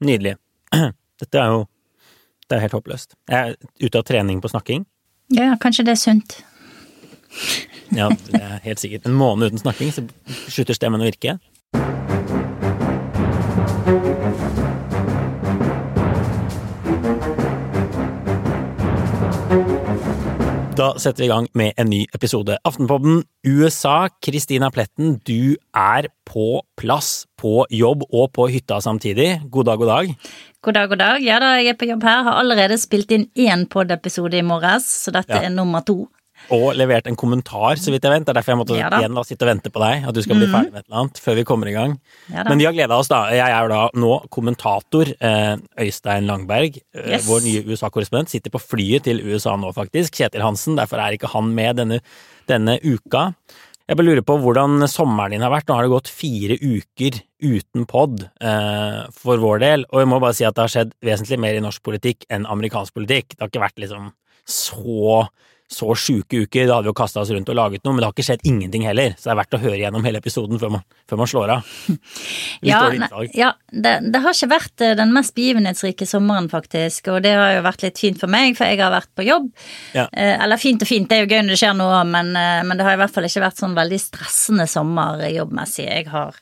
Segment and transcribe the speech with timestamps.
[0.00, 0.36] Nydelig.
[1.20, 1.66] Dette er jo
[2.48, 3.14] Det er helt håpløst.
[3.30, 4.86] Jeg er ute av trening på snakking.
[5.30, 6.40] Ja, kanskje det er sunt.
[7.90, 9.06] Ja, det er helt sikkert.
[9.06, 10.04] En måned uten snakking, så
[10.46, 11.40] slutter stemmen å virke.
[20.80, 22.54] Da setter vi i gang med en ny episode.
[22.64, 24.06] Aftenpodden USA.
[24.24, 29.42] Kristina Pletten, du er på plass, på jobb og på hytta samtidig.
[29.52, 30.14] God dag, god dag.
[30.64, 31.20] God dag, god dag.
[31.26, 32.22] Ja da, jeg er på jobb her.
[32.30, 35.42] Har allerede spilt inn én pod-episode i morges, så dette Ja.
[35.50, 36.08] er nummer to.
[36.50, 38.24] Og levert en kommentar, så vidt jeg vet.
[38.26, 40.20] Det er derfor jeg måtte Ja igjen da sitte og vente på deg, at du
[40.24, 41.94] skal bli ferdig med et eller annet før vi kommer i gang.
[42.32, 42.44] Ja.
[42.48, 43.20] Men vi har gleda oss, da.
[43.34, 45.12] Jeg er da nå kommentator.
[45.20, 45.56] Eh,
[45.86, 47.26] Øystein Langberg, eh, Yes.
[47.28, 50.14] vår nye USA-korrespondent, sitter på flyet til USA nå, faktisk.
[50.18, 50.76] Kjetil Hansen.
[50.76, 52.00] Derfor er ikke han med denne,
[52.50, 53.34] denne uka.
[53.90, 55.66] Jeg bare lurer på hvordan sommeren din har vært.
[55.66, 60.20] Nå har det gått fire uker uten pod eh, for vår del, og jeg må
[60.22, 63.34] bare si at det har skjedd vesentlig mer i norsk politikk enn amerikansk politikk.
[63.34, 64.12] Det har ikke vært liksom
[64.46, 65.28] så
[65.70, 66.66] så sjuke uker.
[66.66, 68.42] Da hadde vi jo kasta oss rundt og laget noe, men det har ikke skjedd
[68.48, 69.14] ingenting heller.
[69.14, 71.70] Så det er verdt å høre gjennom hele episoden før man, før man slår av.
[72.66, 72.80] Ja,
[73.32, 77.08] ja det, det har ikke vært eh, den mest begivenhetsrike sommeren, faktisk.
[77.14, 79.48] Og det har jo vært litt fint for meg, for jeg har vært på jobb.
[79.96, 80.08] Ja.
[80.12, 82.60] Eh, eller fint og fint, det er jo gøy når det skjer noe, men, eh,
[82.66, 85.86] men det har i hvert fall ikke vært sånn veldig stressende sommer jobbmessig.
[85.88, 86.36] Jeg har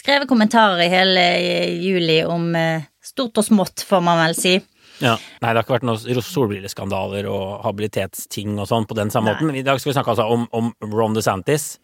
[0.00, 4.56] skrevet kommentarer i hele eh, juli om eh, stort og smått, får man vel si.
[5.00, 5.14] Ja.
[5.40, 9.36] Nei, det har ikke vært noen solbrilleskandaler og habilitetsting og sånn på den samme Nei.
[9.38, 9.50] måten.
[9.50, 11.78] Men I dag skal vi snakke altså om, om Ron DeSantis.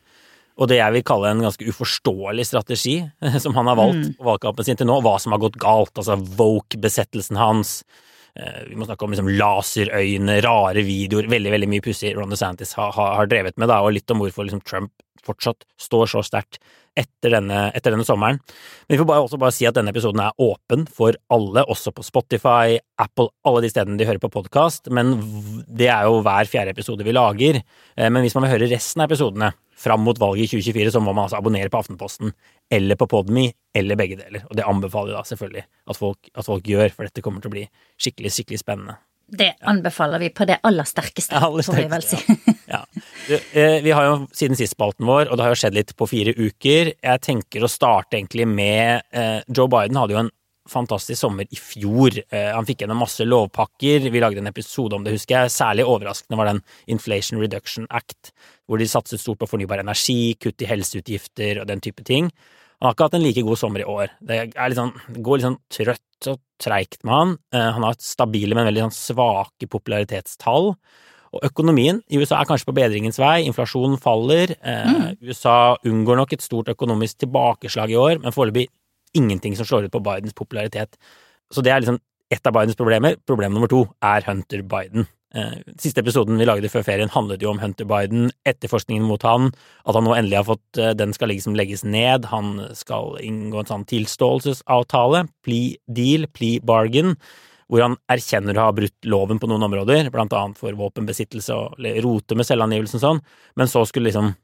[0.56, 2.98] Og det jeg vil kalle en ganske uforståelig strategi
[3.44, 5.92] som han har valgt på valgkampen sin til nå, hva som har gått galt.
[6.00, 7.82] Altså Voke-besettelsen hans.
[8.36, 12.72] Eh, Vi må snakke om liksom laserøyne, rare videoer, veldig veldig mye pussig Ron DeSantis
[12.78, 14.92] har, har, har drevet med, da, og litt om hvorfor liksom Trump
[15.24, 16.58] fortsatt står så sterkt
[16.96, 18.38] etter etter denne sommeren.
[18.86, 21.92] Men vi får bare, også bare si at denne episoden er åpen for alle, også
[21.92, 24.88] på Spotify, Apple, alle de stedene de hører på podkast.
[24.88, 25.12] Men
[25.68, 27.60] det er jo hver fjerde episode vi lager.
[27.96, 31.02] Eh, Men hvis man vil høre resten av episodene fram mot valget i 2024, så
[31.04, 32.32] må man altså abonnere på Aftenposten
[32.72, 34.46] eller på Podme, eller begge deler.
[34.48, 37.52] Og det anbefaler vi da selvfølgelig at folk, at folk gjør, for dette kommer til
[37.52, 37.66] å bli
[38.00, 38.96] skikkelig, skikkelig spennende.
[39.26, 42.18] Det anbefaler vi på det aller sterkeste, Aller får vi vel si.
[42.70, 42.78] Ja.
[42.78, 42.85] Ja.
[43.28, 46.06] Eh, Vi har jo siden sist spalten vår, og det har jo skjedd litt på
[46.06, 46.92] fire uker.
[46.94, 50.32] Jeg tenker å starte egentlig med eh, Joe Biden hadde jo en
[50.70, 52.20] fantastisk sommer i fjor.
[52.30, 54.06] Eh, han fikk gjennom masse lovpakker.
[54.14, 55.54] Vi lagde en episode om det, husker jeg.
[55.54, 58.30] Særlig overraskende var den Inflation Reduction Act,
[58.66, 62.30] hvor de satset stort på fornybar energi, kutt i helseutgifter og den type ting.
[62.78, 64.12] Han har ikke hatt en like god sommer i år.
[64.20, 64.38] Det,
[64.76, 67.30] sånn, det går litt sånn trøtt og treigt med han.
[67.56, 70.74] Han har hatt stabile, men veldig sånn svake popularitetstall.
[71.34, 74.54] Og økonomien i USA er kanskje på bedringens vei, inflasjonen faller.
[74.60, 78.68] Eh, USA unngår nok et stort økonomisk tilbakeslag i år, men foreløpig
[79.16, 80.96] ingenting som slår ut på Bidens popularitet.
[81.52, 82.00] Så det er liksom
[82.30, 83.18] ett av Bidens problemer.
[83.26, 85.06] Problem nummer to er Hunter Biden.
[85.36, 89.50] Eh, siste episoden vi lagde før ferien handlet jo om Hunter Biden, etterforskningen mot han,
[89.84, 93.60] at han nå endelig har fått eh, Den skal liksom legges ned, han skal inngå
[93.60, 97.16] en sånn tilståelsesavtale, plea deal, plea bargain,
[97.66, 101.86] hvor han erkjenner å ha brutt loven på noen områder, blant annet for våpenbesittelse og
[102.04, 103.22] rote med selvangivelsen sånn,
[103.58, 104.34] men så skulle liksom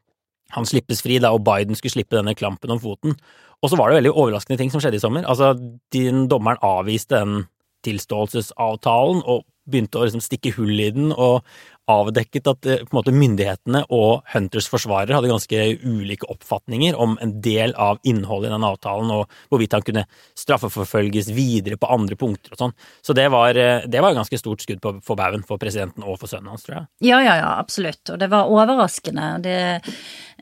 [0.53, 3.15] han slippes fri, da, og Biden skulle slippe denne klampen om foten.
[3.62, 5.25] Og så var det veldig overraskende ting som skjedde i sommer.
[5.25, 5.55] Altså,
[5.94, 7.47] din dommeren avviste den
[7.87, 11.47] tilståelsesavtalen og begynte å liksom stikke hull i den, og
[11.91, 17.75] avdekket at eh, måte myndighetene og Hunters forsvarer hadde ganske ulike oppfatninger om en del
[17.81, 20.05] av innholdet i den avtalen, og hvorvidt han kunne
[20.38, 22.76] straffeforfølges videre på andre punkter og sånn.
[23.02, 26.06] Så det var, eh, det var et ganske stort skudd på, for baugen for presidenten
[26.06, 26.90] og for sønnen hans, tror jeg.
[27.11, 28.05] Ja, ja, ja, absolutt.
[28.12, 29.32] Og det var overraskende.
[29.43, 29.58] Det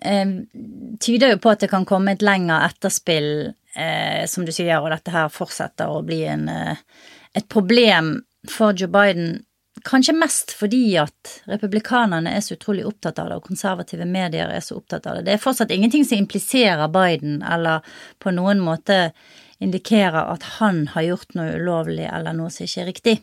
[0.02, 0.34] eh,
[1.00, 3.30] tyder jo på at det kan komme et lengre etterspill,
[3.76, 6.82] eh, som du sier, og dette her fortsetter å bli en, eh,
[7.34, 9.44] et problem for Joe Biden.
[9.86, 14.64] Kanskje mest fordi at republikanerne er så utrolig opptatt av det, og konservative medier er
[14.64, 15.26] så opptatt av det.
[15.28, 17.86] Det er fortsatt ingenting som impliserer Biden, eller
[18.20, 19.10] på noen måte
[19.60, 23.16] indikerer at han har gjort noe ulovlig eller noe som ikke er riktig.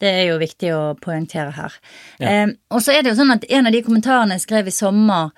[0.00, 1.74] Det er jo viktig å poengtere her.
[2.24, 4.74] Eh, og så er det jo sånn at en av de kommentarene jeg skrev i
[4.74, 5.34] sommer,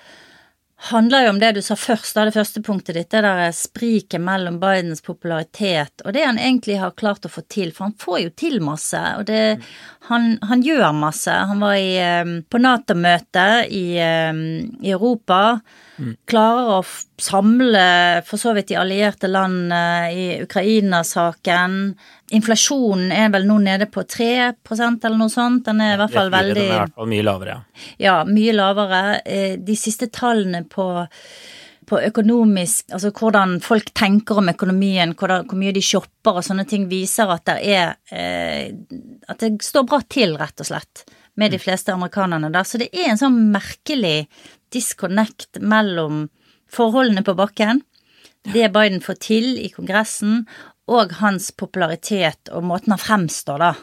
[0.80, 4.22] handler jo om det du sa først, da, det første punktet ditt, det der spriket
[4.24, 8.20] mellom Bidens popularitet og det han egentlig har klart å få til, for han får
[8.24, 9.60] jo til masse, og det
[10.10, 11.30] Han, han gjør masse.
[11.30, 14.32] Han var i, eh, på Nato-møte i, eh,
[14.82, 15.60] i, Europa.
[16.00, 16.14] Mm.
[16.30, 16.84] Klarer å
[17.20, 17.84] samle
[18.24, 19.72] for så vidt de allierte land
[20.16, 21.76] i Ukraina-saken.
[22.32, 25.64] Inflasjonen er vel nå nede på 3% eller noe sånt.
[25.66, 27.56] Den er i hvert fall veldig Den er i hvert fall mye lavere,
[27.98, 28.18] ja.
[28.28, 29.00] Mye lavere.
[29.24, 30.86] Eh, de siste tallene på,
[31.90, 36.68] på økonomisk Altså hvordan folk tenker om økonomien, hvordan, hvor mye de shopper og sånne
[36.70, 38.70] ting, viser at det er eh,
[39.28, 41.04] At det står bra til, rett og slett,
[41.34, 41.64] med de mm.
[41.66, 42.68] fleste amerikanerne der.
[42.68, 44.28] Så det er en sånn merkelig
[44.72, 46.28] disconnect mellom
[46.70, 47.82] forholdene på bakken,
[48.42, 50.46] det Biden får til i Kongressen,
[50.90, 53.74] og hans popularitet og måten han fremstår, da,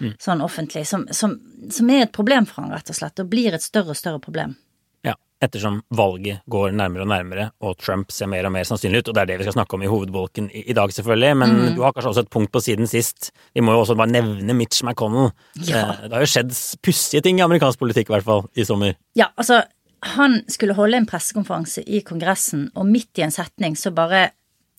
[0.00, 0.16] mm.
[0.20, 1.38] sånn offentlig, som, som,
[1.72, 4.20] som, er et problem for han, rett og slett, og blir et større og større
[4.20, 4.58] problem.
[5.06, 9.08] Ja, ettersom valget går nærmere og nærmere, og Trump ser mer og mer sannsynlig ut,
[9.08, 11.56] og det er det vi skal snakke om i hovedbolken i, i dag, selvfølgelig, men
[11.56, 11.66] mm.
[11.78, 13.32] du har kanskje også et punkt på siden sist.
[13.56, 15.32] Vi må jo også bare nevne Mitch McConnell.
[15.62, 15.86] Ja.
[15.86, 16.52] Eh, det har jo skjedd
[16.84, 18.98] pussige ting i amerikansk politikk, i hvert fall, i sommer.
[19.16, 19.62] Ja, altså
[20.00, 24.30] han skulle holde en pressekonferanse i Kongressen, og midt i en setning så bare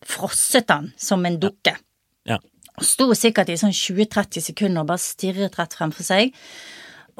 [0.01, 1.75] frosset han som en dukke.
[2.25, 2.39] Ja.
[2.77, 6.33] Og sto sikkert i sånn 20-30 sekunder og bare stirret rett fremfor seg.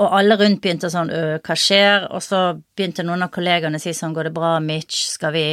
[0.02, 2.08] Og alle rundt begynte sånn hva skjer?
[2.10, 2.42] Og så
[2.78, 5.46] begynte noen av kollegaene å si sånn går det bra, Mitch, skal vi,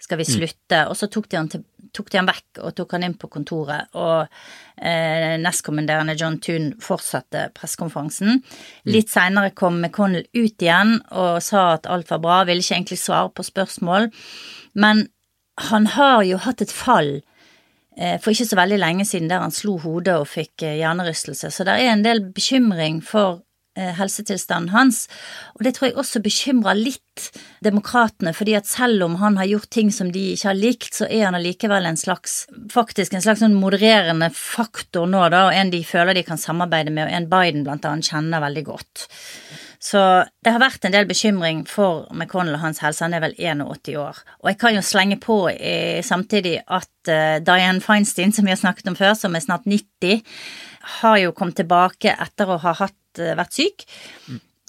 [0.00, 0.32] skal vi mm.
[0.32, 0.78] slutte?
[0.78, 0.92] Mm.
[0.92, 1.66] Og så tok de, han til,
[1.96, 3.90] tok de han vekk og tok han inn på kontoret.
[3.98, 4.26] Og
[4.80, 8.40] eh, nestkommanderende John Toon fortsatte pressekonferansen.
[8.40, 8.92] Mm.
[8.94, 13.00] Litt seinere kom McConnell ut igjen og sa at alt var bra, ville ikke egentlig
[13.02, 14.10] svare på spørsmål.
[14.78, 15.08] Men
[15.70, 17.18] han har jo hatt et fall
[17.96, 21.52] eh, for ikke så veldig lenge siden der han slo hodet og fikk eh, hjernerystelse,
[21.52, 23.42] så det er en del bekymring for
[23.76, 25.04] helsetilstanden hans,
[25.54, 27.30] og det tror jeg også bekymrer litt
[27.64, 31.08] demokratene, fordi at selv om han har gjort ting som de ikke har likt, så
[31.08, 35.72] er han allikevel en slags, faktisk en slags sånn modererende faktor nå, da, og en
[35.72, 39.08] de føler de kan samarbeide med, og en Biden blant annet kjenner veldig godt.
[39.80, 40.00] Så
[40.44, 43.00] det har vært en del bekymring for McConnell og hans helse.
[43.00, 44.18] Han er vel 81 år.
[44.42, 48.60] Og jeg kan jo slenge på eh, samtidig at Dianne Diane Feinstein, som vi har
[48.60, 50.20] snakket om før, som er snart 90,
[51.00, 53.86] har jo kommet tilbake etter å ha hatt, eh, vært syk.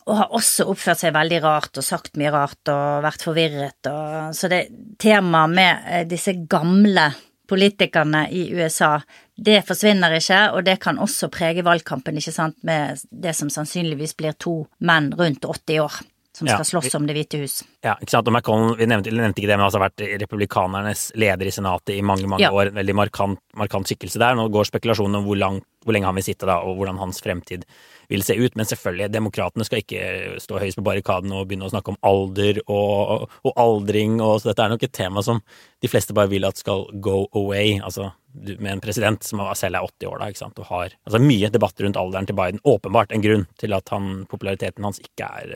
[0.09, 3.89] Og har også oppført seg veldig rart og sagt mye rart og vært forvirret.
[3.91, 4.63] Og, så det
[5.01, 7.11] temaet med eh, disse gamle
[7.51, 8.95] politikerne i USA,
[9.35, 14.15] det forsvinner ikke, og det kan også prege valgkampen, ikke sant, med det som sannsynligvis
[14.15, 15.99] blir to menn rundt 80 år
[16.37, 17.57] som skal ja, slåss om Det hvite hus.
[17.83, 18.29] Ja, ikke sant.
[18.29, 21.97] Og Macron, vi nevnte, nevnte ikke det, men har altså vært republikanernes leder i Senatet
[21.97, 22.53] i mange mange ja.
[22.55, 22.71] år.
[22.71, 24.37] En veldig markant, markant, skikkelse der.
[24.39, 27.19] Nå går spekulasjonen om hvor, lang, hvor, lenge han vil sitte da, og hvordan hans
[27.25, 27.65] fremtid
[28.11, 28.55] vil se ut.
[28.55, 32.63] Men selvfølgelig, demokratene skal ikke stå høyest på barrikaden og begynne å snakke om alder
[32.63, 35.43] og, og, aldring, og så dette er nok et tema som
[35.83, 37.75] de fleste bare vil at skal go away.
[37.83, 41.19] Altså med en president som selv er 80 år, da, ikke sant, og har altså,
[41.19, 42.63] mye debatt rundt alderen til Biden.
[42.63, 45.55] Åpenbart en grunn til at han, populariteten hans ikke er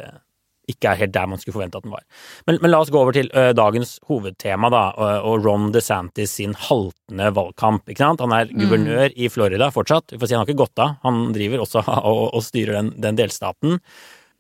[0.72, 2.04] ikke er helt der man skulle forvente at den var.
[2.50, 6.36] Men, men la oss gå over til uh, dagens hovedtema, da, og, og, Ron DeSantis
[6.40, 7.88] sin haltende valgkamp.
[7.90, 8.24] ikke sant?
[8.26, 8.60] Han er mm.
[8.64, 9.18] guvernør mm.
[9.18, 10.14] i Florida fortsatt.
[10.14, 11.00] Vi får si Han har ikke gått av.
[11.06, 13.80] Han driver også og, og styrer den, den, delstaten.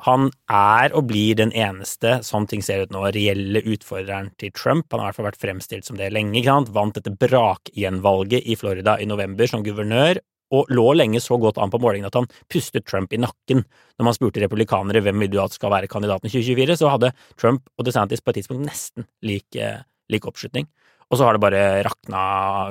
[0.05, 4.89] Han er og blir den eneste, sånn ting ser ut nå, reelle utfordreren til Trump.
[4.91, 6.35] Han har i hvert fall vært fremstilt som det lenge.
[6.39, 6.73] ikke sant?
[6.75, 10.19] Vant dette brakgjenvalget i Florida i november som guvernør,
[10.53, 13.63] og lå lenge så godt an på målingen at han pustet Trump i nakken.
[13.97, 17.13] Når man spurte republikanere hvem vil du at skal være kandidaten i 2024, så hadde
[17.41, 19.81] Trump og DeSantis på et tidspunkt nesten lik, eh,
[20.13, 20.67] lik oppslutning.
[21.09, 22.21] Og så har det bare rakna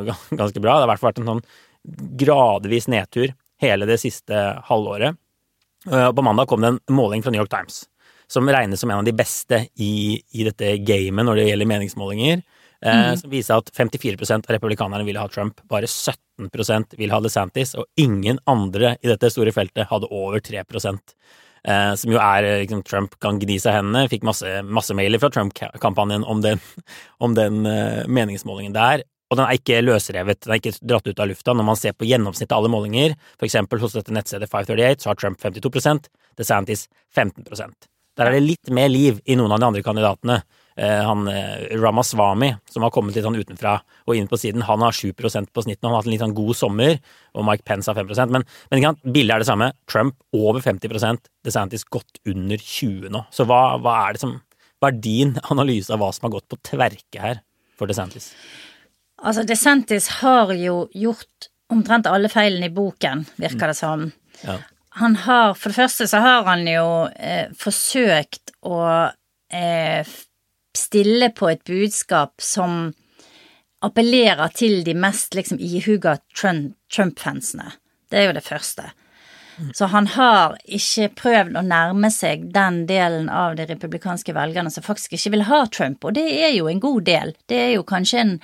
[0.40, 0.78] ganske bra.
[0.78, 1.46] Det har i hvert fall vært en sånn
[2.24, 5.18] gradvis nedtur hele det siste halvåret.
[5.90, 7.84] Eh, på mandag kom det en måling fra New York Times
[8.30, 12.44] som regnes som en av de beste i, i dette gamet når det gjelder meningsmålinger.
[12.84, 13.16] Eh, mm.
[13.16, 17.86] som viser at 54 av republikanerne ville ha Trump, bare 17% vil ha DeSantis, og
[17.96, 23.16] ingen andre i dette store feltet hadde over 3 eh, som jo er liksom, Trump
[23.24, 24.04] kan gni seg hendene.
[24.12, 26.60] Fikk masse, masse mailer fra Trump-kampanjen om den,
[27.24, 29.06] om den eh, meningsmålingen der.
[29.32, 31.54] Og den er ikke løsrevet, den er ikke dratt ut av lufta.
[31.56, 35.10] Når man ser på gjennomsnittet av alle målinger, for eksempel hos dette nettstedet 538, så
[35.10, 36.84] har Trump 52% DeSantis
[37.16, 37.88] 15%
[38.18, 40.42] Der er det litt mer liv i noen av de andre kandidatene.
[40.76, 43.76] Eh, han eh, Ramaswamy, som har kommet litt sånn utenfra
[44.08, 45.86] og inn på siden, han har 7% på snitten.
[45.86, 46.98] Han har hatt en litt sånn god sommer,
[47.34, 49.70] og Mike Pence har 5% Men, men bildet er det samme.
[49.90, 53.22] Trump over 50% DeSantis godt under 20 nå.
[53.34, 54.36] Så hva, hva, er det som
[54.82, 57.42] Hva er din analyse av hva som har gått på tverke her
[57.78, 58.32] for DeSantis?
[59.22, 64.08] Altså, DeSantis har jo gjort omtrent alle feilene i boken, virker det som.
[64.42, 64.58] Ja.
[65.00, 68.78] Han har For det første så har han jo eh, forsøkt å
[69.50, 70.06] eh,
[70.78, 72.92] stille på et budskap som
[73.84, 77.74] appellerer til de mest liksom ihuga Trump- Trump-fansene.
[78.10, 78.90] Det er jo det første.
[79.74, 84.82] Så han har ikke prøvd å nærme seg den delen av de republikanske velgerne som
[84.82, 87.34] faktisk ikke vil ha Trump, og det er jo en god del.
[87.46, 88.34] Det er jo kanskje en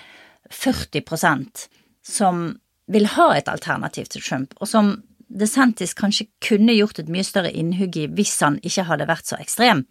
[0.55, 1.67] 40%
[2.07, 2.45] som
[2.91, 4.95] vil ha et alternativ til Trump, og som
[5.31, 9.39] DeSantis kanskje kunne gjort et mye større innhugg i hvis han ikke hadde vært så
[9.39, 9.85] ekstrem.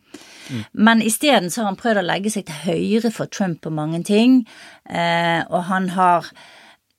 [0.74, 4.04] Men isteden så har han prøvd å legge seg til høyre for Trump på mange
[4.04, 4.42] ting,
[4.90, 6.28] eh, og han har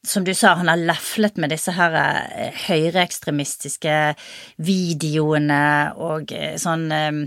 [0.07, 3.97] som du sa, han har leflet med disse her eh, høyreekstremistiske
[4.65, 5.65] videoene
[6.01, 7.19] og eh, sånn eh,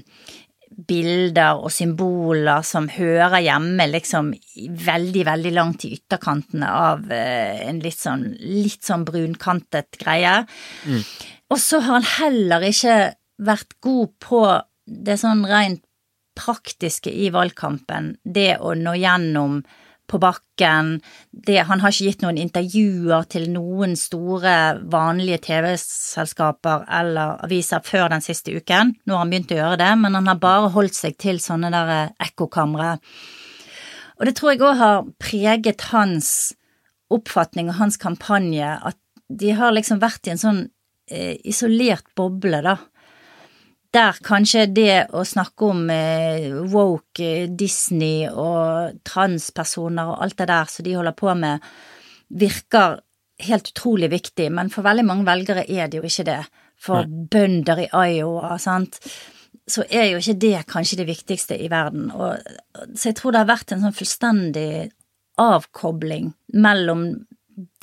[0.77, 4.33] bilder og symboler som hører hjemme liksom
[4.87, 10.43] veldig, veldig langt i ytterkantene av eh, en litt sånn, litt sånn brunkantet greie.
[11.53, 12.97] Og så har han heller ikke
[13.43, 14.43] vært god på
[14.85, 15.83] det sånn rent
[16.33, 19.59] praktiske i valgkampen, det å nå gjennom
[20.09, 20.97] på bakken,
[21.31, 24.55] det, han har ikke gitt noen intervjuer til noen store,
[24.91, 28.93] vanlige TV-selskaper eller aviser før den siste uken.
[29.05, 31.71] Nå har han begynt å gjøre det, men han har bare holdt seg til sånne
[31.73, 31.93] der
[32.23, 32.97] ekkokamre.
[34.19, 36.53] Og det tror jeg òg har preget hans
[37.13, 38.99] oppfatning og hans kampanje, at
[39.33, 40.61] de har liksom vært i en sånn
[41.09, 42.77] eh, isolert boble, da.
[43.93, 50.47] Der kanskje det å snakke om eh, woke, eh, Disney og transpersoner og alt det
[50.49, 51.61] der som de holder på med,
[52.33, 52.97] virker
[53.43, 56.41] helt utrolig viktig, men for veldig mange velgere er det jo ikke det.
[56.83, 58.97] For bønder i Iowa, sant,
[59.69, 62.09] så er jo ikke det kanskje det viktigste i verden.
[62.11, 62.41] Og,
[62.97, 64.89] så jeg tror det har vært en sånn fullstendig
[65.39, 66.33] avkobling
[66.65, 67.07] mellom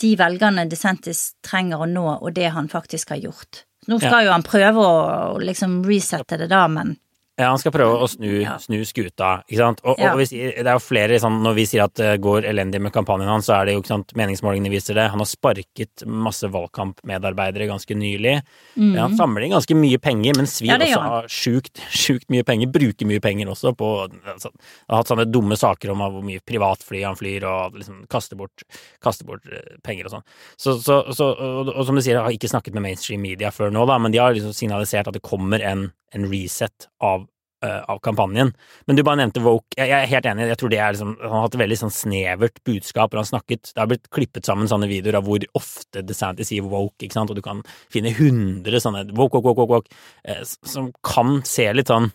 [0.03, 3.65] de velgerne DeSantis trenger å nå, og det han faktisk har gjort.
[3.91, 6.95] Nå skal jo han prøve å liksom resette det da, men
[7.41, 9.83] Ja, han skal prøve å snu, snu skuta, ikke sant.
[9.87, 12.47] Og, og vi sier, det er jo flere sånn, Når vi sier at det går
[12.51, 15.09] elendig med kampanjen hans, så er det jo ikke sant, meningsmålingene viser det.
[15.13, 18.37] Han har sparket masse valgkampmedarbeidere ganske nylig.
[18.77, 20.85] Ja, han samler inn ganske mye penger, men svir Mm.
[20.87, 22.71] Ja, også av sjukt, sjukt mye penger.
[22.73, 24.53] Bruker mye penger også på altså,
[24.89, 28.65] Har hatt sånne dumme saker om hvor mye privatfly han flyr, og liksom kaster bort,
[29.03, 30.27] kaster bort eh, penger og sånn.
[30.57, 33.51] Så, så, så, og, og som du sier, jeg har ikke snakket med mainstream media
[33.55, 37.27] før nå, da, men de har liksom signalisert at det kommer en, en reset av
[37.65, 38.53] uh, av kampanjen.
[38.87, 39.75] Men du bare nevnte Woke.
[39.77, 40.49] Jeg, jeg er helt enig.
[40.51, 43.13] Jeg tror det er liksom, Han har hatt et veldig sånn snevert budskap.
[43.13, 43.73] når han snakket.
[43.73, 47.33] Det har blitt klippet sammen sånne videoer av hvor ofte DeSantis sier woke, ikke sant,
[47.33, 47.63] og du kan
[47.93, 52.11] finne hundre sånne woke, woke, woke, woke, eh, som kan se litt sånn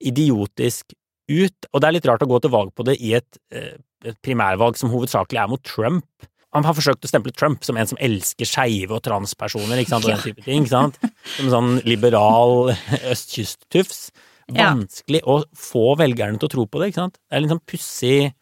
[0.00, 0.94] idiotisk
[1.30, 1.70] ut.
[1.70, 4.20] Og det er litt rart å gå til valg på det i et, eh, et
[4.24, 6.29] primærvalg som hovedsakelig er mot Trump.
[6.56, 10.08] Han har forsøkt å stemple Trump som en som elsker skeive og transpersoner, ikke sant,
[10.08, 10.98] og den type ting, ikke sant.
[11.36, 12.72] Som en sånn liberal
[13.12, 14.08] østkysttufs.
[14.50, 14.72] Ja.
[14.72, 17.20] Vanskelig å få velgerne til å tro på det, ikke sant.
[17.22, 18.32] Det er en sånn pussig,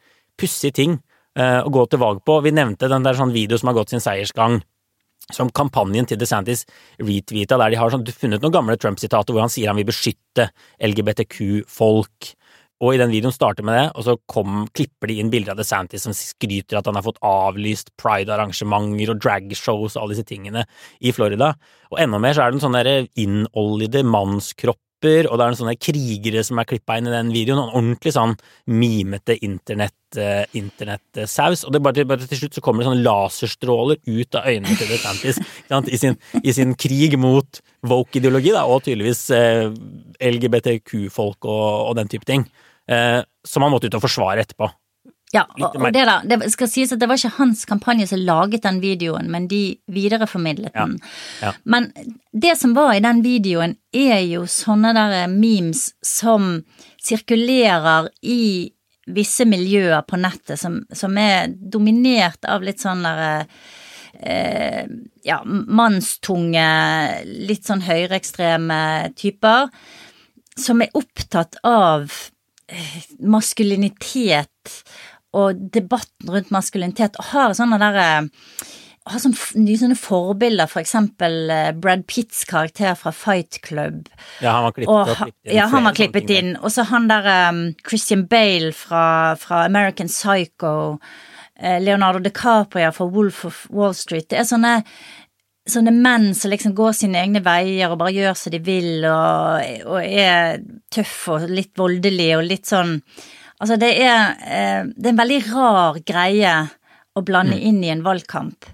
[0.41, 0.97] pussig ting
[1.37, 2.38] uh, å gå til valg på.
[2.47, 4.62] Vi nevnte den der sånn video som har gått sin seiersgang
[5.35, 6.65] som kampanjen til DeSantis
[7.03, 9.88] retweeta, der de har sånn, du funnet noen gamle Trump-sitater hvor han sier han vil
[9.91, 10.49] beskytte
[10.88, 12.31] LGBTQ-folk.
[12.78, 15.58] Og i den videoen starter med det, og så kom, klipper de inn bilder av
[15.58, 20.62] DeSantis som skryter at han har fått avlyst pride-arrangementer og dragshows og alle disse tingene
[21.02, 21.56] i Florida.
[21.90, 22.78] Og enda mer så er det en sånn
[23.18, 27.64] innoljede mannskropper, og det er noen sånne krigere som er klippa inn i den videoen.
[27.64, 28.37] En ordentlig sånn
[28.70, 31.64] mimete eh, internettsaus.
[31.66, 34.94] Og det bare, bare til slutt så kommer det sånne laserstråler ut av øynene til
[34.94, 35.42] DeSantis
[35.97, 39.66] i, sin, i sin krig mot woke-ideologi, og tydeligvis eh,
[40.30, 42.47] LGBTQ-folk og, og den type ting.
[42.88, 44.68] Eh, som han måtte ut og forsvare etterpå.
[45.35, 48.23] Ja, og, og det, da, det skal sies at det var ikke hans kampanje som
[48.25, 50.95] laget den videoen, men de videreformidlet den.
[51.42, 51.52] Ja.
[51.68, 51.90] Men
[52.33, 56.62] det som var i den videoen, er jo sånne der memes som
[56.97, 58.73] sirkulerer i
[59.09, 63.47] visse miljøer på nettet, som, som er dominert av litt sånn derre
[64.21, 64.88] eh,
[65.28, 66.68] ja, mannstunge,
[67.49, 68.80] litt sånn høyreekstreme
[69.16, 69.68] typer,
[70.59, 72.35] som er opptatt av eh,
[73.20, 74.82] maskulinitet
[75.37, 78.08] og debatten rundt maskulinitet, og har sånne derre
[79.08, 84.08] har sånne nye sånne forbilder, for eksempel eh, Brad Pitts karakter fra Fight Club.
[84.42, 86.52] Ja, han var klippet, Og, og klippet inn ja, han var klippet inn.
[86.60, 89.04] Og så han der um, Christian Bale fra,
[89.40, 90.75] fra American Psycho,
[91.56, 94.28] eh, Leonardo DiCaprio fra Wolf of Wall Street.
[94.30, 94.75] Det er sånne,
[95.70, 99.84] sånne menn som liksom går sine egne veier og bare gjør som de vil, og,
[99.88, 100.62] og er
[100.94, 102.98] tøff og litt voldelig og litt sånn
[103.58, 106.52] Altså, det er, eh, det er en veldig rar greie
[107.18, 108.68] å blande inn i en valgkamp.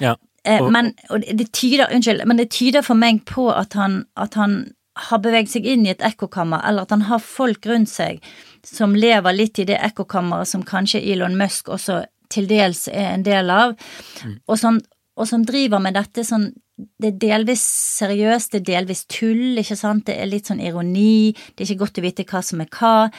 [0.00, 0.14] Ja.
[0.44, 4.06] Eh, Og- men og det tyder, unnskyld, men det tyder for meg på at han,
[4.16, 7.88] at han har beveget seg inn i et ekkokammer, eller at han har folk rundt
[7.88, 8.20] seg
[8.64, 13.22] som lever litt i det ekkokammeret som kanskje Elon Musk også til dels er en
[13.22, 13.76] del av,
[14.24, 14.40] mm.
[14.46, 14.80] og, som,
[15.20, 16.48] og, som, driver med dette sånn
[16.80, 17.62] Det er delvis
[18.00, 21.82] seriøst, det er delvis tull, ikke sant, det er litt sånn ironi, det er ikke
[21.84, 23.10] godt å vite hva som er hva,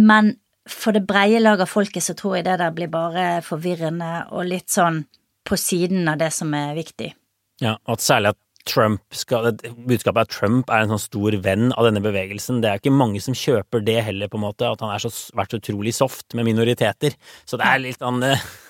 [0.00, 0.32] men
[0.68, 4.48] for det breie lag av folket så tror jeg det der blir bare forvirrende og
[4.48, 5.02] litt sånn
[5.48, 7.12] på siden av det som er viktig.
[7.64, 9.50] Ja, og særlig at Trump skal,
[9.88, 12.60] budskapet er at Trump er en sånn stor venn av denne bevegelsen.
[12.62, 15.04] Det er ikke mange som kjøper det heller, på en måte, at han har
[15.38, 17.16] vært så utrolig soft med minoriteter.
[17.48, 18.20] Så det er litt, an,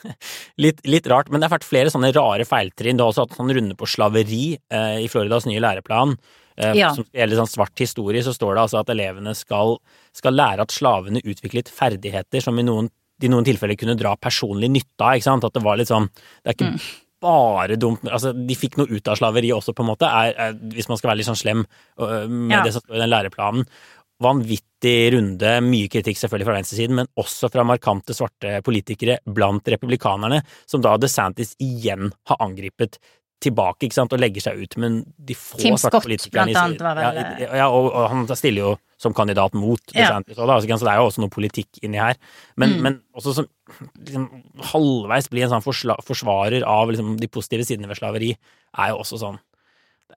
[0.65, 1.33] litt, litt rart.
[1.33, 2.99] Men det har vært flere sånne rare feiltrinn.
[2.99, 6.15] Du har også hatt sånn runde på slaveri eh, i Floridas nye læreplan.
[6.59, 6.93] Eh, ja.
[6.97, 9.77] Som gjelder sånn svart historie, så står det altså at elevene skal,
[10.17, 12.91] skal lære at slavene utviklet ferdigheter som i noen,
[13.23, 15.19] i noen tilfeller kunne dra personlig nytte av.
[15.19, 15.47] ikke sant?
[15.47, 16.89] At det var litt sånn Det er ikke mm
[17.23, 20.59] bare dumt Altså, de fikk noe ut av slaveriet også, på en måte, er, er,
[20.75, 22.65] hvis man skal være litt sånn slem øh, med ja.
[22.67, 23.69] det som står i den læreplanen.
[24.23, 30.41] Vanvittig runde, mye kritikk selvfølgelig fra venstresiden, men også fra markante svarte politikere blant republikanerne,
[30.67, 32.99] som da DeSantis igjen har angripet
[33.43, 36.99] tilbake ikke sant, og legger seg ut, men de få Tim Scott, blant annet, var
[36.99, 40.47] vel ja, ja og, og, han stiller jo som kandidat mot DeSantis, ja.
[40.47, 42.19] da, så det er jo også noe politikk inni her.
[42.59, 42.81] Men, mm.
[42.85, 43.49] men også som
[43.95, 44.29] liksom,
[44.73, 48.33] halvveis bli en sånn forsvarer av liksom, de positive sidene ved slaveri,
[48.79, 49.39] er jo også sånn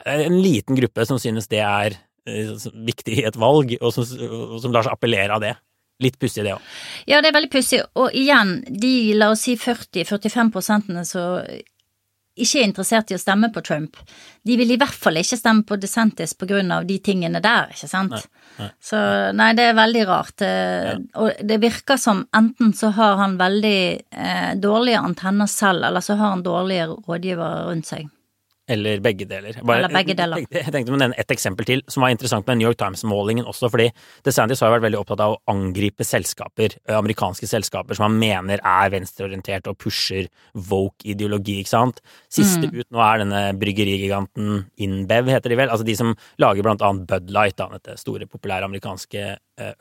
[0.07, 4.55] En liten gruppe som synes det er uh, viktig i et valg, og som, og
[4.63, 5.51] som lar seg appellere av det.
[6.01, 6.69] Litt pussig, det òg.
[7.05, 7.83] Ja, det er veldig pussig.
[8.00, 11.25] Og igjen, de la oss si 40-45 prosentene så
[12.31, 13.97] ikke er interessert i å stemme på Trump,
[14.47, 17.73] de vil i hvert fall ikke stemme på DeSantis på grunn av de tingene der,
[17.75, 18.15] ikke sant?
[18.15, 18.69] Nei, nei.
[18.79, 19.01] Så
[19.35, 20.45] nei, det er veldig rart.
[20.45, 20.95] Ja.
[21.19, 23.81] Og det virker som enten så har han veldig
[24.15, 28.07] eh, dårlige antenner selv, eller så har han dårlige rådgivere rundt seg.
[28.71, 29.57] Eller begge deler.
[29.61, 30.43] Bare, Eller begge deler.
[30.47, 33.69] Jeg, tenkte å nevne et eksempel til som var interessant med New York Times-målingen også,
[33.73, 33.89] fordi
[34.25, 38.93] DeSantis har vært veldig opptatt av å angripe selskaper, amerikanske selskaper som han mener er
[38.93, 40.29] venstreorientert og pusher
[40.71, 42.03] woke-ideologi, ikke sant.
[42.31, 42.77] Siste mm.
[42.79, 47.07] ut nå er denne bryggerigiganten Inbev, heter de vel, altså de som lager blant annet
[47.10, 49.34] Bud Light, da, dette store, populære amerikanske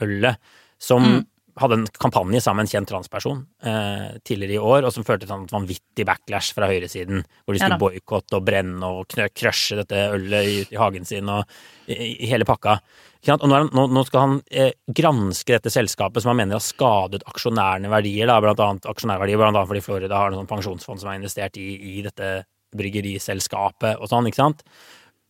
[0.04, 1.20] ølet, som mm
[1.58, 5.26] hadde en kampanje sammen med en kjent transperson eh, tidligere i år, og som førte
[5.26, 9.80] til en vanvittig backlash fra høyresiden, hvor de skulle ja, boikotte og brenne og krøsje
[9.80, 11.42] dette ølet i, i, hagen sin og
[11.90, 12.78] i, i hele pakka.
[13.34, 17.26] Og nå, nå, nå skal han eh, granske dette selskapet som han mener har skadet
[17.28, 21.12] aksjonærene verdier, da, blant annet aksjonærverdier, blant annet fordi Florida har en sånn pensjonsfond som
[21.12, 22.40] har investert i, i dette
[22.76, 24.64] bryggeriselskapet og sånn, ikke sant.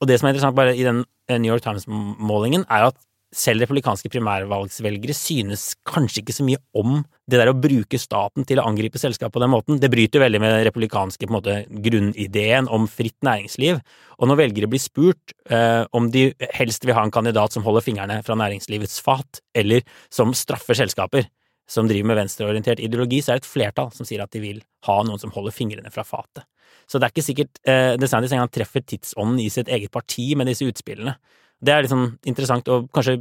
[0.00, 2.98] Og det som er interessant bare i den eh, New York Times-målingen, er at
[3.30, 8.58] selv republikanske primærvalgsvelgere synes kanskje ikke så mye om det der å bruke staten til
[8.58, 9.78] å angripe selskap på den måten.
[9.78, 13.78] Det bryter veldig med den republikanske måte, grunnideen om fritt næringsliv.
[14.18, 17.86] Og når velgere blir spurt eh, om de helst vil ha en kandidat som holder
[17.86, 21.28] fingrene fra næringslivets fat, eller som straffer selskaper
[21.70, 24.62] som driver med venstreorientert ideologi, så er det et flertall som sier at de vil
[24.88, 26.42] ha noen som holder fingrene fra fatet.
[26.90, 30.50] Så det er ikke sikkert eh, DeSantis engang treffer tidsånden i sitt eget parti med
[30.50, 31.14] disse utspillene.
[31.60, 33.20] Det er liksom interessant, og kanskje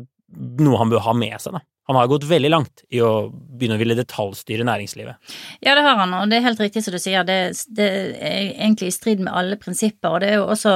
[0.61, 1.63] noe han bør ha med seg, da.
[1.89, 5.31] Han har gått veldig langt i å begynne å ville detaljstyre næringslivet.
[5.65, 7.23] Ja, det har han, og det er helt riktig som du sier.
[7.25, 7.39] Det,
[7.73, 10.75] det er egentlig i strid med alle prinsipper, og det er jo også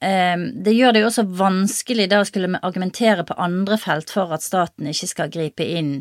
[0.00, 4.32] ehm, det gjør det jo også vanskelig da å skulle argumentere på andre felt for
[4.32, 5.98] at staten ikke skal gripe inn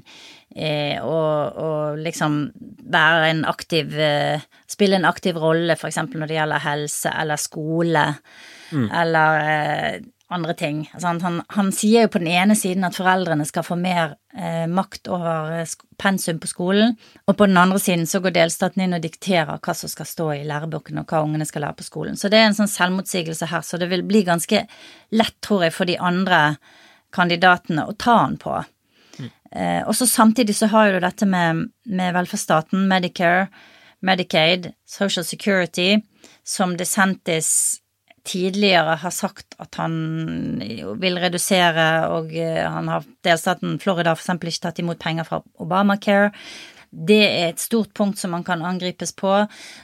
[0.56, 2.40] eh, og, og, liksom
[2.96, 6.00] være en aktiv eh, Spille en aktiv rolle, f.eks.
[6.14, 8.06] når det gjelder helse eller skole,
[8.72, 8.88] mm.
[9.02, 10.00] eller eh,
[10.30, 10.82] andre ting.
[10.94, 14.68] Altså han, han, sier jo på den ene siden at foreldrene skal få mer eh,
[14.70, 16.94] makt over eh, pensum på skolen,
[17.26, 20.28] og på den andre siden så går delstaten inn og dikterer hva som skal stå
[20.36, 22.20] i lærebøkene, og hva ungene skal lære på skolen.
[22.20, 24.64] Så det er en sånn selvmotsigelse her, så det vil bli ganske
[25.18, 26.44] lett, tror jeg, for de andre
[27.16, 28.54] kandidatene å ta han på.
[29.18, 29.34] Mm.
[29.50, 33.50] Eh, og så samtidig så har jo du dette med, med velferdsstaten, Medicare,
[34.06, 35.96] Medicaid, Social Security,
[36.46, 37.80] som DeSantis
[38.30, 39.94] tidligere har sagt at han
[41.02, 46.30] vil redusere, og eh, han har delstaten Florida eksempel ikke tatt imot penger fra Obamacare.
[46.90, 49.34] Det er et stort punkt som han kan angripes på.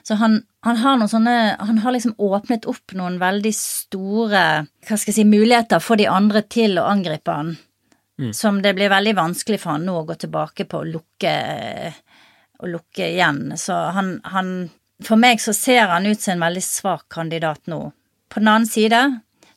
[0.04, 4.98] Så han, han har noen sånne Han har liksom åpnet opp noen veldig store hva
[4.98, 7.54] skal jeg si, muligheter for de andre til å angripe han.
[8.22, 8.32] Mm.
[8.34, 11.36] Som det blir veldig vanskelig for han nå å gå tilbake på å lukke,
[12.64, 13.54] og lukke igjen.
[13.60, 14.56] Så han, han
[15.04, 17.92] For meg så ser han ut som en veldig svak kandidat nå.
[18.30, 19.02] På den annen side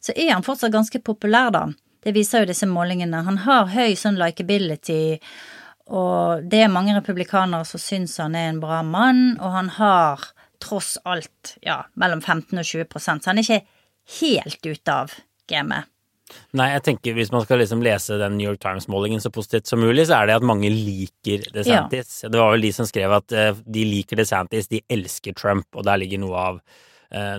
[0.00, 1.66] så er han fortsatt ganske populær, da.
[2.04, 3.24] Det viser jo disse målingene.
[3.26, 5.18] Han har høy sånn likeability,
[5.88, 10.31] og det er mange republikanere som syns han er en bra mann, og han har
[10.62, 13.62] tross alt ja, mellom 15 og 20 så han er ikke
[14.18, 15.14] helt ute av
[15.50, 15.88] gamet.
[16.59, 19.81] Nei, jeg tenker hvis man skal liksom lese den New York Times-målingen så positivt som
[19.81, 22.18] mulig, så er det at mange liker DeSantis.
[22.24, 22.33] Ja.
[22.33, 25.87] Det var vel de som skrev at uh, de liker DeSantis, de elsker Trump, og
[25.88, 26.61] der ligger noe av,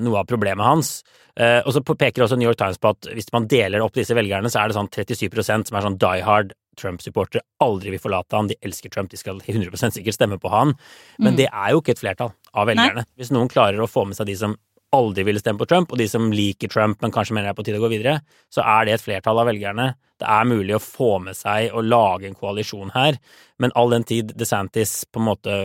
[0.02, 0.96] noe av problemet hans.
[1.40, 4.16] Uh, og så peker også New York Times på at hvis man deler opp disse
[4.18, 8.38] velgerne, så er det sånn 37% som er sånn die hard Trump-supportere, aldri vil forlate
[8.38, 10.74] han, de elsker Trump, de skal 100% sikkert stemme på han.
[11.20, 11.38] Men mm.
[11.40, 13.04] det er jo ikke et flertall av velgerne.
[13.04, 13.20] Nei.
[13.20, 14.56] Hvis noen klarer å få med seg de som
[14.96, 17.60] aldri ville stemme på Trump, og de som liker Trump, men kanskje mener det er
[17.60, 18.16] på tide å gå videre,
[18.54, 19.92] så er det et flertall av velgerne.
[20.20, 23.20] Det er mulig å få med seg og lage en koalisjon her,
[23.62, 25.60] men all den tid DeSantis på en måte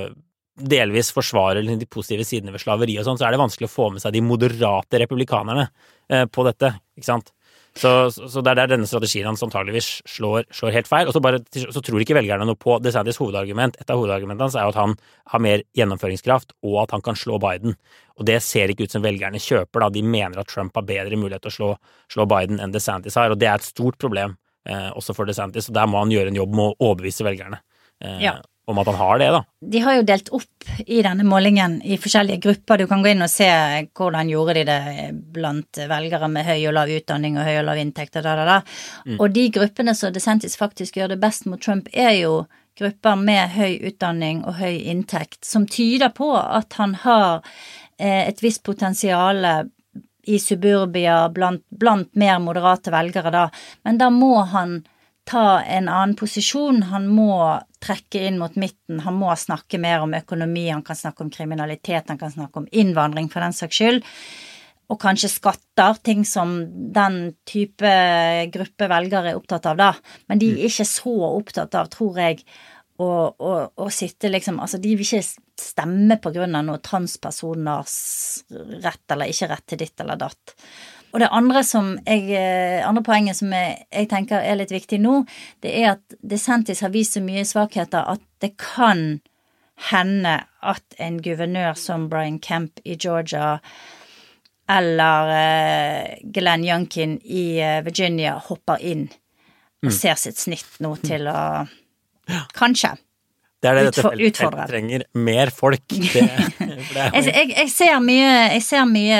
[0.55, 3.88] delvis forsvarer de positive sidene ved slaveri og sånn, så er det vanskelig å få
[3.95, 5.67] med seg de moderate republikanerne
[6.09, 7.33] eh, på dette, ikke sant.
[7.75, 11.09] Så, så, det er der denne strategien hans antageligvis slår, slår, helt feil.
[11.11, 13.81] Og så, bare, så tror ikke velgerne noe på DeSantis hovedargument.
[13.83, 14.95] Et av hovedargumentene hans er at han
[15.33, 17.75] har mer gjennomføringskraft, og at han kan slå Biden.
[18.14, 19.90] Og det ser ikke ut som velgerne kjøper, da.
[19.90, 21.73] De mener at Trump har bedre mulighet til å slå,
[22.14, 24.38] slå Biden enn DeSantis har, og det er et stort problem
[24.71, 25.73] eh, også for DeSantis.
[25.73, 27.64] Og der må han gjøre en jobb med å overbevise velgerne.
[27.99, 29.40] Eh, ja om at han har det, da.
[29.61, 32.81] De har jo delt opp i denne målingen i forskjellige grupper.
[32.81, 33.48] Du kan gå inn og se
[33.92, 37.81] hvordan gjorde de det blant velgere med høy og lav utdanning og høy og lav
[37.83, 38.59] inntekt og da, da, da.
[39.05, 39.18] Mm.
[39.18, 42.44] Og de gruppene som DeSantis faktisk gjør det best mot Trump, er jo
[42.79, 47.44] grupper med høy utdanning og høy inntekt, som tyder på at han har
[47.98, 49.44] eh, et visst potensial
[50.24, 53.44] i suburbia blant, blant mer moderate velgere, da.
[53.85, 54.81] Men da må han
[55.28, 56.82] ta en annen posisjon.
[56.90, 57.37] Han må
[57.84, 59.00] trekke inn mot midten.
[59.04, 62.68] Han må snakke mer om økonomi, han kan snakke om kriminalitet, han kan snakke om
[62.72, 64.04] innvandring for den saks skyld.
[64.92, 66.58] Og kanskje skatter, ting som
[66.92, 67.90] den type
[68.52, 69.90] gruppe velgere er opptatt av, da.
[70.28, 70.66] Men de er mm.
[70.68, 72.44] ikke så opptatt av, tror jeg,
[73.00, 75.24] å, å, å sitte liksom Altså, de vil ikke
[75.58, 77.96] stemme på grunn av noe transpersoners
[78.84, 80.54] rett eller ikke rett til ditt eller datt.
[81.14, 85.20] Og det andre, jeg, eh, andre poenget som jeg, jeg, tenker er litt viktig nå,
[85.62, 89.20] det er at DeSantis har vist så mye svakheter at det kan
[89.90, 93.61] hende at en guvernør som Brian Kemp i Georgia
[94.70, 99.07] eller uh, Glenn Youngkin i uh, Virginia hopper inn
[99.85, 99.94] og mm.
[99.94, 101.40] ser sitt snitt nå til å
[102.57, 102.94] Kanskje.
[103.61, 105.03] Det er det dette feltet trenger.
[105.12, 105.83] Mer folk.
[105.92, 109.18] Det, det jeg, jeg, jeg, ser mye, jeg ser mye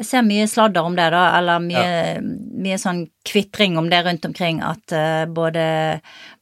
[0.00, 2.22] jeg ser mye sladder om det, da, eller mye, ja.
[2.64, 5.64] mye sånn kvitring om det rundt omkring, at uh, både,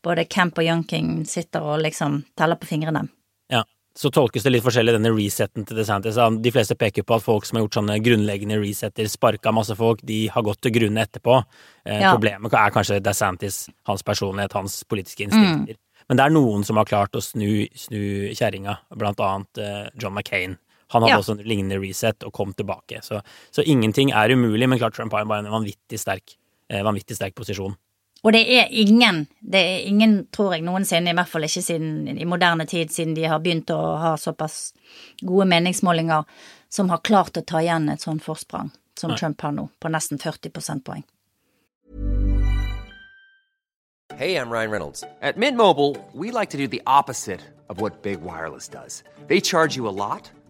[0.04, 3.04] både Camp og Youngking sitter og liksom teller på fingrene.
[3.52, 3.64] Ja,
[3.96, 6.20] så tolkes det litt forskjellig, denne resetten til DeSantis.
[6.40, 10.04] De fleste peker på at folk som har gjort sånne grunnleggende resetter, sparka masse folk,
[10.06, 11.42] de har gått til grunne etterpå.
[11.84, 12.14] Eh, ja.
[12.14, 15.74] Problemet er kanskje DeSantis, hans personlighet, hans politiske instinkter.
[15.74, 15.86] Mm.
[16.10, 20.14] Men det er noen som har klart å snu, snu kjerringa, blant annet eh, John
[20.14, 20.56] McCain
[20.90, 21.20] han hadde ja.
[21.22, 22.98] også en lignende reset og kom tilbake.
[23.06, 23.20] Så,
[23.54, 26.34] så, ingenting er umulig, men klart Trump har bare en vanvittig sterk,
[26.70, 27.76] eh, vanvittig sterk posisjon.
[28.20, 32.10] Og det er ingen, det er ingen, tror jeg, noensinne, i hvert fall ikke siden,
[32.10, 34.74] i moderne tid, siden de har begynt å ha såpass
[35.22, 36.26] gode meningsmålinger,
[36.68, 39.16] som har klart å ta igjen et sånt forsprang som Nei.
[39.18, 41.06] Trump har nå, på nesten 40 prosentpoeng.
[44.16, 45.04] Hey, I'm Ryan Reynolds.
[45.22, 49.02] At Mint Mobile, we like to do the opposite of what Big Wireless does.
[49.28, 50.30] They charge you a lot.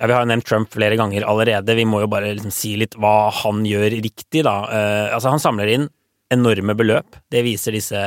[0.00, 1.76] Ja, Vi har jo nevnt Trump flere ganger allerede.
[1.76, 4.56] Vi må jo bare liksom si litt hva han gjør riktig, da.
[4.64, 5.88] Uh, altså, han samler inn
[6.30, 7.18] enorme beløp.
[7.32, 8.00] Det viser disse,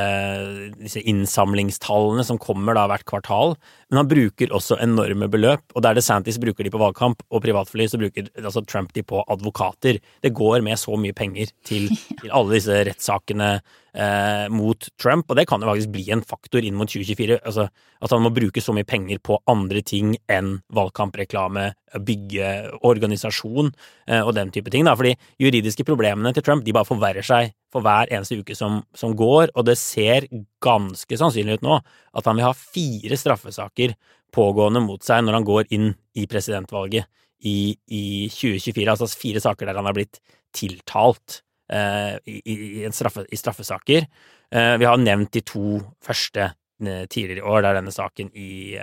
[0.78, 3.54] disse, innsamlingstallene som kommer da hvert kvartal.
[3.90, 7.86] Men han bruker også enorme beløp, og der DeSantis bruker de på valgkamp og privatfly,
[7.90, 10.00] så bruker altså Trump de på advokater.
[10.24, 15.38] Det går med så mye penger til, til alle disse rettssakene eh, mot Trump, og
[15.38, 17.40] det kan jo faktisk bli en faktor inn mot 2024.
[17.44, 17.68] Altså
[18.04, 21.70] at han må bruke så mye penger på andre ting enn valgkampreklame,
[22.04, 22.48] bygge
[22.84, 23.70] organisasjon
[24.08, 24.88] eh, og den type ting.
[24.88, 24.96] Da.
[24.98, 29.16] Fordi juridiske problemene til Trump de bare forverrer seg for hver eneste uke som, som
[29.18, 30.28] går, og det ser
[30.62, 31.80] ganske sannsynlig ut nå
[32.14, 33.96] at han vil ha fire straffesaker
[34.34, 37.10] pågående mot seg når han går inn i presidentvalget
[37.44, 38.86] i, i 2024.
[38.94, 40.22] Altså fire saker der han har blitt
[40.54, 42.42] tiltalt Eh, i,
[42.84, 44.06] i, straffe, i, straffesaker.
[44.50, 47.62] Eh, vi har nevnt de to første eh, tidligere i år.
[47.62, 48.76] Det er denne saken i,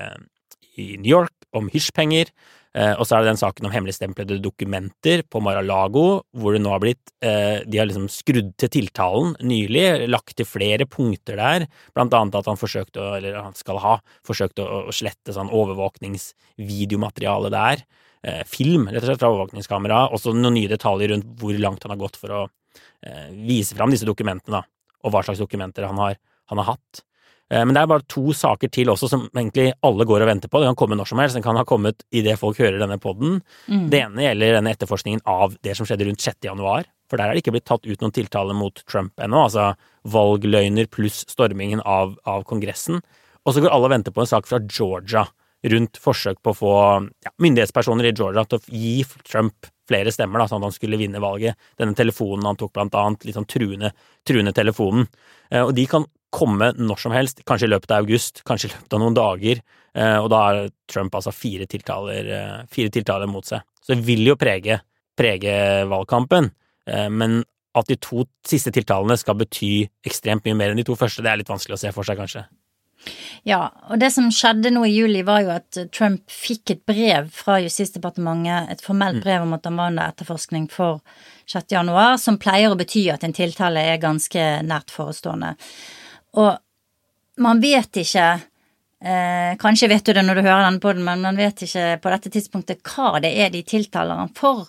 [0.82, 2.34] i New York om hysjpenger.
[2.72, 6.72] Eh, og så er det den saken om hemmeligstemplede dokumenter på Mar-a-Lago, hvor det nå
[6.72, 11.66] har blitt eh, De har liksom skrudd til tiltalen nylig, lagt til flere punkter der,
[11.96, 17.52] blant annet at han forsøkte, å, eller han skal ha, forsøkt å, slette sånn overvåkningsvideomateriale
[17.52, 17.84] der.
[18.24, 20.06] Eh, film, rett og slett, fra overvåkningskamera.
[20.16, 22.48] Også noen nye detaljer rundt hvor langt han har gått for å
[23.34, 26.20] vise fram disse dokumentene, da, og hva slags dokumenter han har,
[26.54, 27.02] han har hatt.
[27.52, 30.52] Eh, men det er bare to saker til også som egentlig alle går og venter
[30.52, 30.62] på.
[30.62, 31.36] Det kan komme når som helst.
[31.38, 33.42] Den kan ha kommet idet folk hører denne poden.
[33.68, 33.86] Mm.
[33.92, 36.40] Det ene gjelder denne etterforskningen av det som skjedde rundt 6.
[36.48, 36.88] januar.
[37.12, 39.44] For der er det ikke blitt tatt ut noen tiltale mot Trump ennå.
[39.50, 39.74] Altså
[40.08, 43.02] valgløgner pluss stormingen av, av Kongressen.
[43.44, 45.26] Og så går alle og venter på en sak fra Georgia
[45.70, 46.74] rundt forsøk på å få
[47.26, 48.96] ja, myndighetspersoner i Georgia til å gi
[49.28, 51.60] Trump flere stemmer, da, sånn at han skulle vinne valget.
[51.80, 53.92] Denne telefonen han tok, blant annet, litt sånn truende,
[54.28, 55.08] truende telefonen.
[55.52, 58.74] Eh, og de kan komme når som helst, kanskje i løpet av august, kanskje i
[58.74, 59.62] løpet av noen dager,
[59.94, 63.66] eh, og da har Trump altså fire tiltaler, eh, fire tiltaler mot seg.
[63.84, 64.80] Så det vil jo prege,
[65.18, 65.56] prege
[65.92, 66.52] valgkampen,
[66.88, 67.44] eh, men
[67.76, 71.32] at de to siste tiltalene skal bety ekstremt mye mer enn de to første, det
[71.32, 72.46] er litt vanskelig å se for seg, kanskje.
[73.48, 77.32] Ja, og det som skjedde nå i juli, var jo at Trump fikk et brev
[77.34, 79.24] fra Justisdepartementet, et formelt mm.
[79.24, 81.02] brev om at han var under etterforskning for
[81.50, 81.66] 6.
[81.74, 85.56] januar, som pleier å bety at en tiltale er ganske nært forestående.
[86.38, 86.52] Og
[87.42, 88.28] man vet ikke
[89.02, 91.98] eh, Kanskje vet du det når du hører denne på den, men man vet ikke
[92.04, 94.68] på dette tidspunktet hva det er de tiltaler han for.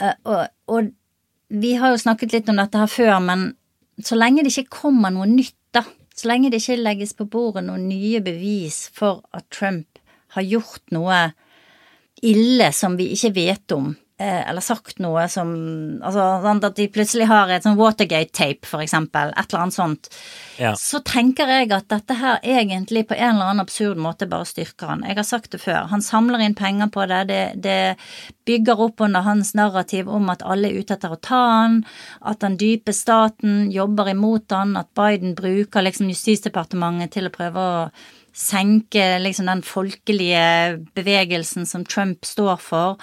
[0.00, 0.92] Eh, og, og,
[1.52, 3.50] vi har jo snakket litt om dette her før, men
[4.00, 5.52] så lenge det ikke kommer noe nytt,
[6.22, 9.98] så lenge det ikke legges på bordet noen nye bevis for at Trump
[10.36, 11.16] har gjort noe
[12.22, 13.88] ille som vi ikke vet om,
[14.22, 15.50] eller sagt noe som
[16.02, 20.08] Altså at de plutselig har et sånn Watergate-tape, for eksempel, et eller annet sånt,
[20.58, 20.72] ja.
[20.78, 24.92] så tenker jeg at dette her egentlig på en eller annen absurd måte bare styrker
[24.92, 25.04] han.
[25.08, 25.88] Jeg har sagt det før.
[25.92, 27.22] Han samler inn penger på det.
[27.30, 27.78] Det, det
[28.48, 31.82] bygger opp under hans narrativ om at alle er ute etter å ta han,
[32.20, 37.62] at den dype staten jobber imot han, at Biden bruker liksom Justisdepartementet til å prøve
[37.62, 37.86] å
[38.32, 42.96] senke liksom den folkelige bevegelsen som Trump står for.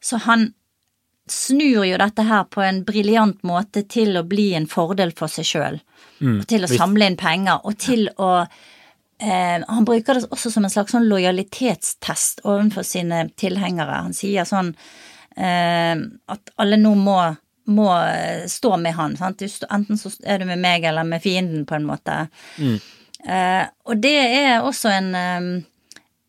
[0.00, 0.52] Så han
[1.32, 5.48] snur jo dette her på en briljant måte til å bli en fordel for seg
[5.48, 5.78] sjøl.
[6.18, 10.66] Mm, til å samle inn penger, og til å eh, Han bruker det også som
[10.66, 14.02] en slags sånn lojalitetstest overfor sine tilhengere.
[14.08, 14.72] Han sier sånn
[15.36, 15.94] eh,
[16.34, 17.18] at alle nå må,
[17.70, 17.88] må
[18.50, 19.16] stå med han.
[19.20, 19.42] Sant?
[19.70, 22.24] Enten så er du med meg eller med fienden, på en måte.
[22.58, 22.78] Mm.
[23.26, 25.50] Eh, og det er også en eh,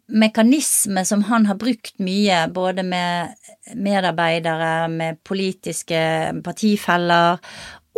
[0.09, 3.35] mekanisme som han har brukt mye, både med
[3.75, 6.01] medarbeidere, med politiske
[6.45, 7.39] partifeller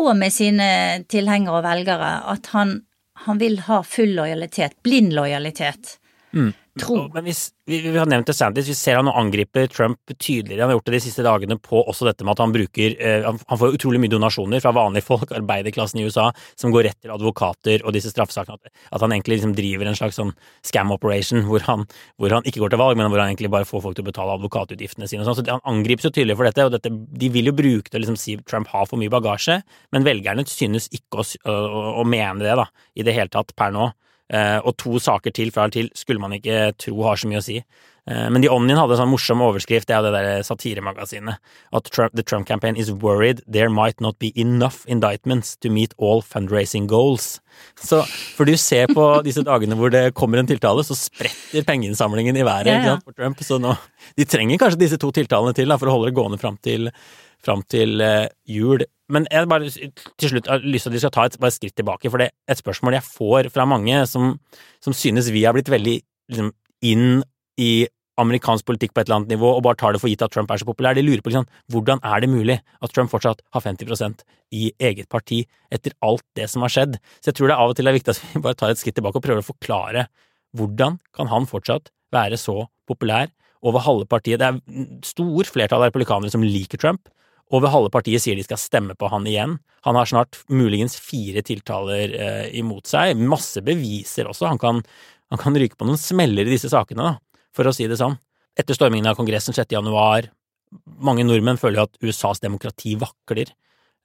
[0.01, 0.69] og med sine
[1.11, 2.79] tilhengere og velgere, at han,
[3.25, 5.97] han vil ha full lojalitet, blind lojalitet.
[6.33, 6.51] Mm.
[6.79, 7.01] Tro.
[7.11, 10.61] Men hvis, vi, vi, har nevnt DeSantis, vi ser han nå angriper Trump tydeligere.
[10.63, 13.27] Han har gjort det de siste dagene på også dette med at han bruker eh,
[13.27, 17.11] Han får utrolig mye donasjoner fra vanlige folk, arbeiderklassen i USA, som går rett til
[17.11, 18.55] advokater og disse straffesakene.
[18.55, 20.31] At, at, han egentlig liksom driver en slags sånn
[20.67, 21.83] scam operation hvor han,
[22.15, 24.11] hvor han, ikke går til valg, men hvor han egentlig bare får folk til å
[24.11, 25.27] betale advokatutgiftene sine.
[25.27, 25.41] Sånn.
[25.41, 28.05] Så han angripes jo tydelig for dette, og dette, de vil jo bruke det og
[28.05, 29.59] liksom si Trump har for mye bagasje,
[29.91, 33.75] men velgerne synes ikke å, å, å mene det, da, i det hele tatt, per
[33.75, 33.91] nå.
[34.31, 37.41] Eh, og to saker til fra eller til skulle man ikke tro har så mye
[37.41, 37.57] å si.
[38.09, 41.41] Eh, men The Onion hadde en sånn morsom overskrift, det er det der satiremagasinet,
[41.75, 45.93] at Trump, the Trump campaign is worried there might not be enough indictments to meet
[45.99, 47.41] all fundraising goals.
[47.77, 48.01] Så
[48.37, 52.47] for du ser på disse dagene hvor det kommer en tiltale, så spretter pengeinnsamlingen i
[52.47, 52.95] været ja, ja.
[53.03, 53.43] for Trump.
[53.45, 53.75] Så nå,
[54.17, 56.89] de trenger kanskje disse to tiltalene til da, for å holde det gående fram til,
[57.45, 58.83] fram til uh, jul.
[59.11, 61.75] Men jeg bare til slutt har lyst til at vi skal ta et, et skritt
[61.77, 64.35] tilbake, for det er et spørsmål jeg får fra mange som,
[64.83, 65.97] som synes vi har blitt veldig
[66.31, 67.23] liksom, inn
[67.59, 67.87] i
[68.21, 70.51] amerikansk politikk på et eller annet nivå og bare tar det for gitt at Trump
[70.51, 70.95] er så populær.
[70.97, 74.25] De lurer på liksom, hvordan er det mulig at Trump fortsatt har 50%
[74.57, 75.41] i eget parti
[75.73, 76.99] etter alt det som har skjedd.
[77.19, 78.97] Så jeg tror det av og til er viktig at vi bare tar et skritt
[78.99, 80.07] tilbake og prøver å forklare
[80.57, 83.31] hvordan kan han fortsatt være så populær
[83.63, 84.41] over halve partiet.
[84.41, 87.07] Det er stor flertall av republikanere som liker Trump.
[87.51, 89.57] Over halve partiet sier de skal stemme på han igjen.
[89.87, 93.19] Han har snart muligens fire tiltaler eh, imot seg.
[93.19, 94.47] Masse beviser også.
[94.47, 94.79] Han kan,
[95.33, 98.15] han kan ryke på noen smeller i disse sakene, da, for å si det sånn.
[98.59, 99.67] Etter stormingen av Kongressen 6.
[99.75, 100.29] januar,
[101.03, 103.51] mange nordmenn føler jo at USAs demokrati vakler,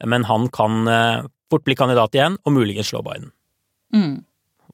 [0.06, 3.30] men han kan eh, fort bli kandidat igjen, og muligens slå Biden.
[3.94, 4.16] Mm.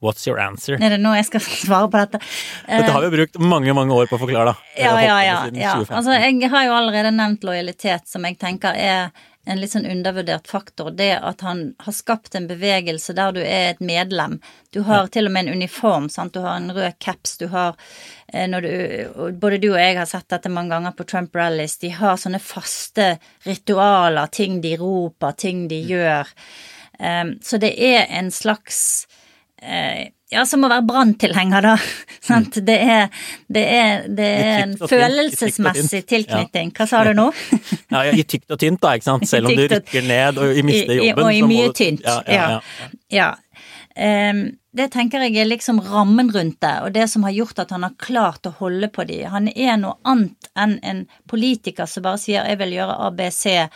[0.03, 0.75] What's your answer?
[0.75, 2.23] Er det nå jeg skal svare på dette?
[2.67, 4.71] Dette har vi brukt mange mange år på å forklare, da.
[4.75, 5.37] Ja, ja, ja.
[5.55, 5.75] ja.
[5.87, 9.13] Altså, jeg har jo allerede nevnt lojalitet, som jeg tenker er
[9.45, 10.91] en litt sånn undervurdert faktor.
[10.95, 14.37] Det at han har skapt en bevegelse der du er et medlem.
[14.71, 16.33] Du har til og med en uniform, sant.
[16.33, 17.75] Du har en rød caps, du har
[18.27, 21.77] eh, når du, Både du og jeg har sett dette mange ganger på Trump rallies.
[21.81, 26.31] De har sånne faste ritualer, ting de roper, ting de gjør.
[26.99, 29.07] Um, så det er en slags
[30.33, 31.73] ja, som å være branntilhenger, da.
[32.27, 32.57] Sant?
[32.65, 36.73] Det er, det er, det er en følelsesmessig tilknytning.
[36.75, 37.29] Hva sa du nå?
[37.93, 39.27] ja, I tykt og tynt, da, ikke sant.
[39.31, 41.25] Selv om du rykker ned og mister jobben.
[41.25, 42.05] Og i mye tynt.
[42.07, 42.21] Ja.
[42.27, 42.61] ja,
[43.13, 43.31] ja.
[43.93, 47.83] Det tenker jeg er liksom rammen rundt det, og det som har gjort at han
[47.85, 49.19] har klart å holde på de.
[49.29, 53.69] Han er noe annet enn en politiker som bare sier 'jeg vil gjøre ABC',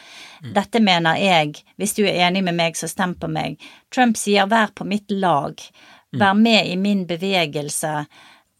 [0.55, 3.61] dette mener jeg, hvis du er enig med meg, så stem på meg.
[3.93, 5.69] Trump sier 'vær på mitt lag'.
[6.13, 8.07] 'vær med i min bevegelse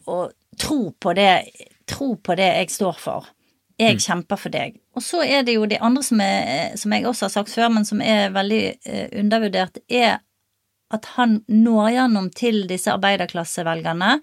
[0.07, 1.43] og tro på det,
[1.87, 3.25] tro på det jeg står for.
[3.77, 3.99] Jeg mm.
[3.99, 4.79] kjemper for deg.
[4.97, 7.69] Og så er det jo det andre som, er, som jeg også har sagt før,
[7.69, 10.17] men som er veldig eh, undervurdert, er
[10.93, 14.17] at han når gjennom til disse arbeiderklassevelgerne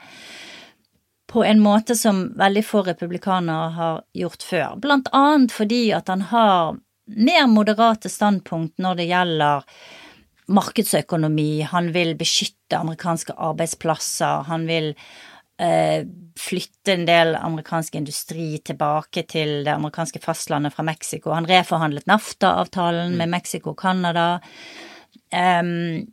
[1.34, 4.78] på en måte som veldig få republikanere har gjort før.
[4.80, 6.76] Blant annet fordi at han har
[7.10, 9.68] mer moderate standpunkt når det gjelder
[10.54, 14.90] markedsøkonomi, han vil beskytte amerikanske arbeidsplasser, han vil
[15.60, 16.04] eh,
[16.38, 21.32] flytte en del amerikansk industri tilbake til det amerikanske fastlandet fra Mexico.
[21.32, 24.28] Han reforhandlet NAFTA-avtalen med Mexico og Canada.
[25.32, 26.04] Um,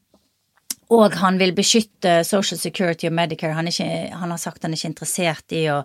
[0.91, 3.55] og han vil beskytte Social Security og Medicare.
[3.55, 5.81] Han, ikke, han har sagt han er ikke interessert i å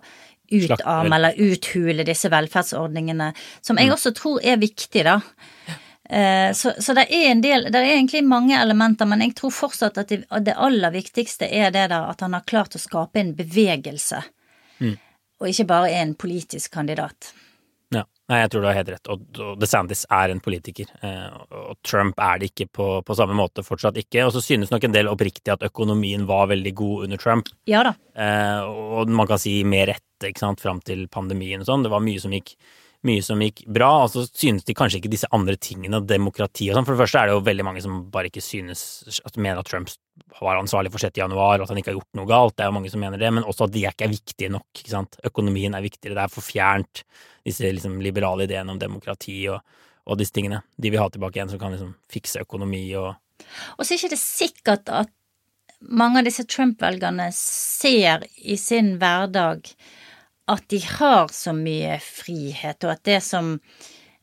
[0.51, 3.93] utarme eller uthule disse velferdsordningene, som jeg mm.
[3.97, 5.17] også tror er viktig, da.
[6.09, 9.51] Eh, så, så, det er en del Det er egentlig mange elementer, men jeg tror
[9.51, 13.33] fortsatt at det, aller viktigste er det der at han har klart å skape en
[13.35, 14.21] bevegelse,
[14.79, 14.95] mm.
[15.41, 17.33] og ikke bare er en politisk kandidat.
[18.27, 21.77] Nei, jeg tror du har helt rett, og, og DeSantis er en politiker, eh, og
[21.87, 24.25] Trump er det ikke på, på, samme måte, fortsatt ikke.
[24.27, 27.51] Og så synes nok en del oppriktig at økonomien var veldig god under Trump.
[27.71, 27.95] Ja da.
[28.19, 31.87] Eh, og man kan si med rette, ikke sant, fram til pandemien og sånn.
[31.87, 32.57] Det var mye som gikk
[33.05, 36.77] mye som gikk bra, og så synes de kanskje ikke disse andre tingene, demokrati og
[36.77, 36.87] sånn.
[36.87, 38.81] For det første er det jo veldig mange som bare ikke synes
[39.25, 39.91] at mener at Trump
[40.41, 41.19] var ansvarlig for 6.
[41.21, 42.55] januar, og at han ikke har gjort noe galt.
[42.57, 44.53] Det er jo mange som mener det, men også at de er ikke er viktige
[44.53, 44.67] nok.
[44.73, 45.19] ikke sant?
[45.29, 46.17] Økonomien er viktigere.
[46.17, 47.03] Det er for fjernt,
[47.47, 49.61] disse liksom liberale ideene om demokrati og,
[50.09, 50.63] og disse tingene.
[50.75, 53.13] De vil ha tilbake en som kan liksom fikse økonomi og
[53.77, 55.11] Og så er ikke det sikkert at
[55.79, 59.69] mange av disse Trump-velgerne ser i sin hverdag
[60.47, 63.55] at de har så mye frihet, og at det som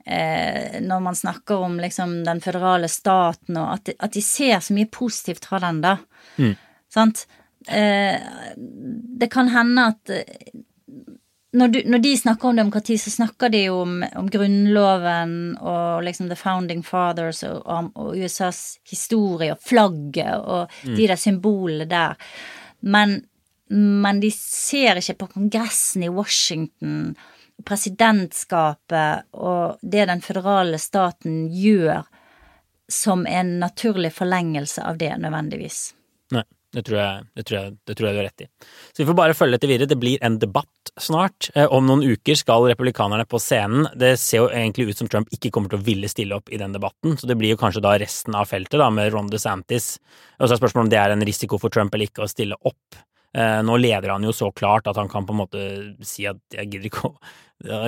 [0.06, 4.60] eh, Når man snakker om liksom den føderale staten, og at de, at de ser
[4.60, 5.96] så mye positivt fra den, da.
[6.36, 6.54] Mm.
[6.92, 7.26] Sant?
[7.68, 8.20] Eh,
[9.20, 10.54] det kan hende at eh,
[11.54, 16.28] når, du, når, de snakker om demokrati, så snakker de om, om Grunnloven og liksom
[16.28, 20.96] The Founding Fathers og, og, og USAs historie og flagget og mm.
[20.96, 22.18] de der symbolene der.
[22.80, 23.20] Men
[23.74, 27.14] men de ser ikke på Kongressen i Washington,
[27.66, 32.04] presidentskapet og det den føderale staten gjør,
[32.90, 35.88] som en naturlig forlengelse av det, nødvendigvis.
[36.34, 38.48] Nei, det tror jeg, det tror jeg, det tror jeg du har rett i.
[38.92, 39.90] Så vi får bare følge dette videre.
[39.90, 41.48] Det blir en debatt snart.
[41.54, 43.88] Eh, om noen uker skal republikanerne på scenen.
[43.98, 46.60] Det ser jo egentlig ut som Trump ikke kommer til å ville stille opp i
[46.60, 49.96] den debatten, så det blir jo kanskje da resten av feltet, da, med Ron DeSantis.
[50.38, 52.60] Og så er spørsmålet om det er en risiko for Trump eller ikke å stille
[52.60, 53.02] opp.
[53.34, 55.62] Eh, nå leder han jo så klart at han kan på en måte
[56.06, 57.14] si at jeg gidder ikke å,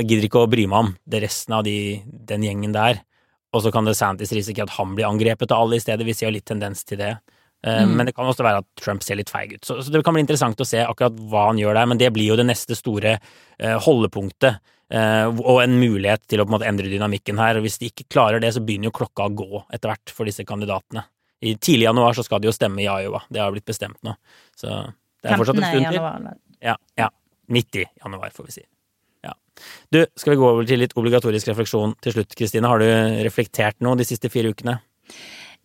[0.03, 3.03] gidder ikke å bry meg om det resten av de, den gjengen der.
[3.55, 6.07] Og så kan DeSantis risikere at han blir angrepet av alle i stedet.
[6.07, 7.15] Vi ser jo litt tendens til det.
[7.67, 7.95] Eh, mm.
[7.97, 9.65] Men det kan også være at Trump ser litt feig ut.
[9.65, 11.91] Så, så, det kan bli interessant å se akkurat hva han gjør der.
[11.93, 14.61] Men det blir jo det neste store uh, holdepunktet.
[14.93, 17.59] Uh, og en mulighet til å på en måte endre dynamikken her.
[17.59, 20.29] Og hvis de ikke klarer det, så begynner jo klokka å gå etter hvert for
[20.29, 21.07] disse kandidatene.
[21.47, 23.23] I tidlig januar så skal de jo stemme i Iowa.
[23.33, 24.15] Det har blitt bestemt nå.
[24.57, 24.73] Så
[25.27, 26.33] det er fortsatt en stund til.
[26.65, 27.11] Ja, ja.
[27.53, 28.65] Midt i januar, får vi si.
[29.27, 29.35] Ja.
[29.95, 32.71] Du, skal vi gå over til litt obligatorisk refleksjon til slutt, Kristine.
[32.71, 32.87] Har du
[33.27, 34.79] reflektert noe de siste fire ukene?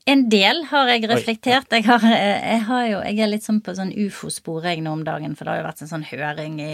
[0.09, 1.73] En del har jeg reflektert.
[1.73, 5.03] Jeg, har, jeg, har jo, jeg er litt sånn på sånn ufo-sporet jeg nå om
[5.05, 6.73] dagen, for det har jo vært en sånn høring i,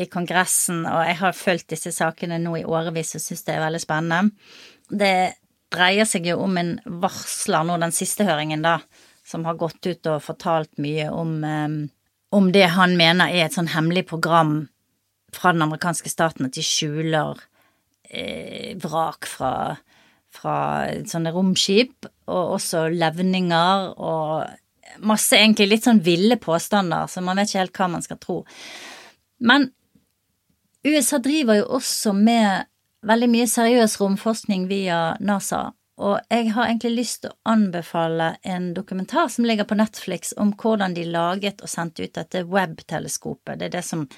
[0.00, 3.64] i Kongressen, og jeg har fulgt disse sakene nå i årevis og syns det er
[3.64, 4.52] veldig spennende.
[4.90, 5.14] Det
[5.74, 8.78] dreier seg jo om en varsler nå, den siste høringen, da,
[9.26, 11.38] som har gått ut og fortalt mye om,
[12.34, 14.66] om det han mener er et sånn hemmelig program
[15.34, 17.40] fra den amerikanske staten, at de skjuler
[18.10, 19.54] eh, vrak fra,
[20.34, 20.58] fra
[21.08, 27.50] sånne romskip, og også levninger og masse egentlig litt sånn ville påstander, så man vet
[27.50, 28.38] ikke helt hva man skal tro.
[29.42, 29.70] Men
[30.84, 32.68] USA driver jo også med
[33.04, 35.72] veldig mye seriøs romforskning via NASA.
[36.02, 40.50] Og jeg har egentlig lyst til å anbefale en dokumentar som ligger på Netflix om
[40.58, 43.60] hvordan de laget og sendte ut dette web-teleskopet.
[43.60, 44.08] Det er det som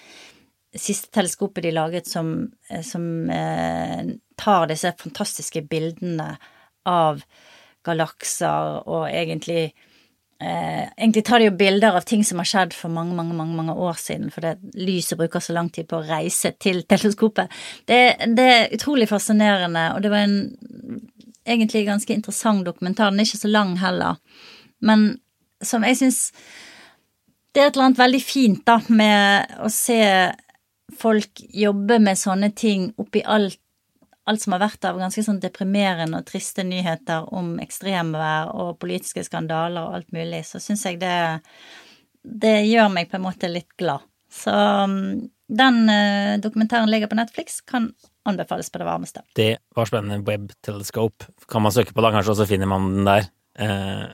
[0.76, 4.06] siste teleskopet de laget som, eh, som eh,
[4.36, 6.36] tar disse fantastiske bildene
[6.86, 7.20] av
[7.86, 9.72] galakser og egentlig
[10.40, 13.56] eh, Egentlig tar de jo bilder av ting som har skjedd for mange, mange, mange,
[13.56, 14.44] mange år siden, for
[14.76, 17.52] lyset bruker så lang tid på å reise til teleskopet.
[17.88, 18.00] Det,
[18.36, 20.36] det er utrolig fascinerende, og det var en
[21.46, 23.10] egentlig ganske interessant dokumentar.
[23.10, 24.18] Den er ikke så lang heller,
[24.84, 25.14] men
[25.64, 26.32] som jeg syns
[27.56, 29.96] Det er et eller annet veldig fint, da, med å se
[31.00, 33.56] folk jobbe med sånne ting oppi alt
[34.26, 39.22] alt som har vært av ganske sånn deprimerende og triste nyheter om ekstremvær og politiske
[39.26, 41.14] skandaler og alt mulig, så syns jeg det
[42.26, 44.02] det gjør meg på en måte litt glad.
[44.32, 47.92] Så um, den uh, dokumentaren ligger på Netflix, kan
[48.26, 49.22] anbefales på det varmeste.
[49.38, 50.22] Det var spennende.
[50.26, 53.28] Web Telescope kan man søke på da, kanskje, og så finner man den der.
[53.58, 54.06] Eh.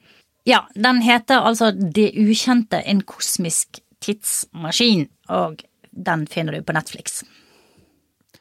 [0.49, 7.23] Ja, den heter altså Det ukjente, en kosmisk tidsmaskin, og den finner du på Netflix.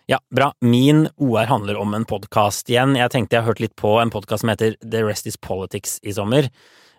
[0.10, 0.50] Ja, bra.
[0.66, 2.98] Min OR handler om en podkast igjen.
[3.00, 6.00] Jeg tenkte jeg har hørt litt på en podkast som heter The Rest Is Politics
[6.04, 6.50] i sommer.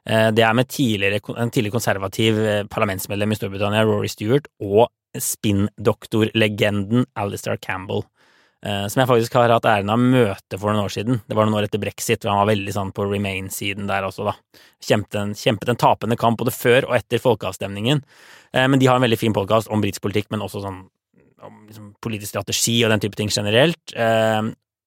[0.06, 4.88] Eh, det er med tidligere, en tidligere konservativ eh, parlamentsmedlem i Storbritannia, Rory Stewart, og
[5.18, 8.06] spinndoktorlegenden Alistair Campbell,
[8.62, 11.16] som jeg faktisk har hatt æren av møte for noen år siden.
[11.26, 14.28] Det var noen år etter brexit, hvor han var veldig sånn på Remain-siden der også,
[14.28, 14.36] da.
[14.86, 18.04] Kjempet en, kjempet en tapende kamp både før og etter folkeavstemningen.
[18.54, 20.78] Men de har en veldig fin podkast om britisk politikk, men også sånn
[21.42, 23.94] om liksom, politisk strategi og den type ting generelt.
[23.96, 24.42] Eh,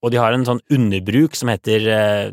[0.06, 1.86] og de har en sånn underbruk som heter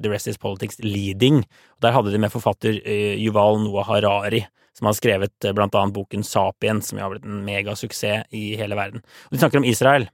[0.02, 1.40] The Rest Is Politics Leading.
[1.78, 2.76] Og der hadde de med forfatter
[3.16, 4.42] Yuval Noah Harari,
[4.76, 9.00] som har skrevet blant annet boken Sapiens, som har blitt en megasuksess i hele verden.
[9.00, 10.04] Og de snakker om Israel.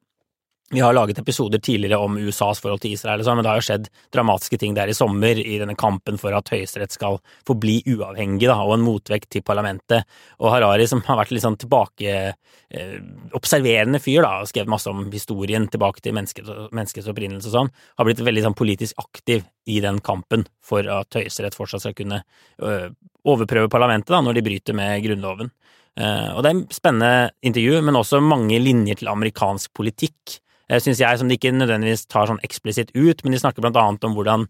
[0.70, 3.64] Vi har laget episoder tidligere om USAs forhold til Israel, sånn, men det har jo
[3.64, 7.14] skjedd dramatiske ting der i sommer, i denne kampen for at Høyesterett skal
[7.48, 10.04] forbli uavhengig, da, og en motvekt til parlamentet.
[10.42, 12.98] Og Harari, som har vært litt sånn tilbake eh,
[14.04, 18.42] fyr, og skrevet masse om historien tilbake til menneskets, opprinnelse og sånn, har blitt veldig
[18.44, 22.18] sånn politisk aktiv i den kampen for at Høyesterett fortsatt skal kunne
[22.60, 22.90] ø,
[23.24, 25.48] overprøve parlamentet da, når de bryter med Grunnloven.
[25.98, 30.47] Uh, og det er en spennende intervju, men også mange linjer til amerikansk politikk Eh,
[30.68, 34.04] syns jeg, som de ikke nødvendigvis tar sånn eksplisitt ut, men de snakker blant annet
[34.04, 34.48] om hvordan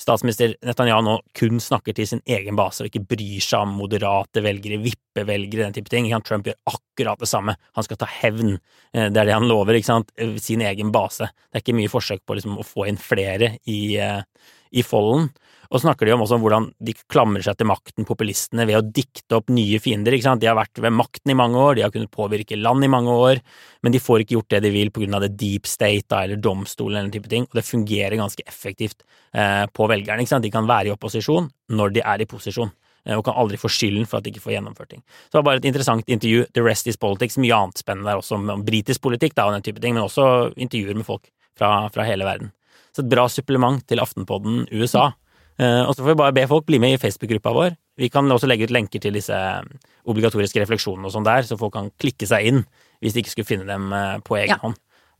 [0.00, 4.42] statsminister Netanyahu nå kun snakker til sin egen base og ikke bryr seg om moderate
[4.44, 6.08] velgere, vippevelgere, den type ting.
[6.24, 7.56] Trump gjør akkurat det samme.
[7.76, 8.56] Han skal ta hevn.
[8.94, 10.12] Eh, det er det han lover, ikke sant.
[10.16, 11.28] Eh, sin egen base.
[11.50, 15.30] Det er ikke mye forsøk på liksom å få inn flere i, i folden.
[15.70, 18.82] Og snakker de om også om hvordan de klamrer seg til makten, populistene, ved å
[18.82, 20.16] dikte opp nye fiender.
[20.16, 20.42] ikke sant?
[20.42, 23.14] De har vært ved makten i mange år, de har kunnet påvirke land i mange
[23.14, 23.38] år,
[23.86, 26.42] men de får ikke gjort det de vil på grunn av det deep state eller
[26.42, 30.26] domstolen eller den type ting, og det fungerer ganske effektivt eh, på velgerne.
[30.26, 30.48] ikke sant?
[30.48, 32.74] De kan være i opposisjon når de er i posisjon
[33.06, 35.06] eh, og kan aldri få skylden for at de ikke får gjennomført ting.
[35.06, 36.48] Så det var bare et interessant intervju.
[36.50, 37.38] The rest is politics.
[37.38, 40.50] Mye annet spennende der også om britisk politikk da, og den type ting, men også
[40.58, 42.50] intervjuer med folk fra, fra hele verden.
[42.90, 45.12] Så et bra supplement til Aftenpodden USA.
[45.60, 47.74] Eh, og så får vi bare be folk bli med i Facebook-gruppa vår.
[48.00, 51.58] Vi kan også legge ut lenker til disse eh, obligatoriske refleksjonene og sånn der, så
[51.60, 52.62] folk kan klikke seg inn
[53.00, 54.60] hvis de ikke skulle finne dem eh, på egen ja.
[54.62, 54.78] hånd.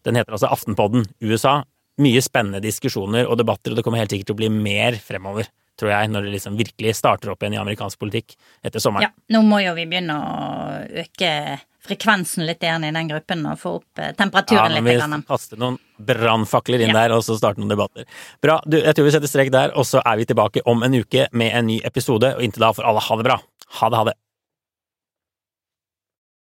[0.09, 1.61] Den heter altså Aftenpodden USA.
[2.01, 5.51] Mye spennende diskusjoner og debatter, og det kommer helt sikkert til å bli mer fremover,
[5.81, 9.09] tror jeg, når det liksom virkelig starter opp igjen i amerikansk politikk etter sommeren.
[9.09, 11.33] Ja, nå må jo vi begynne å øke
[11.87, 14.85] frekvensen litt igjen i den gruppen og få opp eh, temperaturen litt.
[14.93, 17.03] Ja, men vi kaster noen brannfakler inn ja.
[17.03, 18.09] der og så starte noen debatter.
[18.45, 18.61] Bra.
[18.67, 21.29] Du, jeg tror vi setter strek der, og så er vi tilbake om en uke
[21.33, 22.35] med en ny episode.
[22.37, 23.39] Og inntil da får alle ha det bra.
[23.81, 24.19] Ha det, ha det.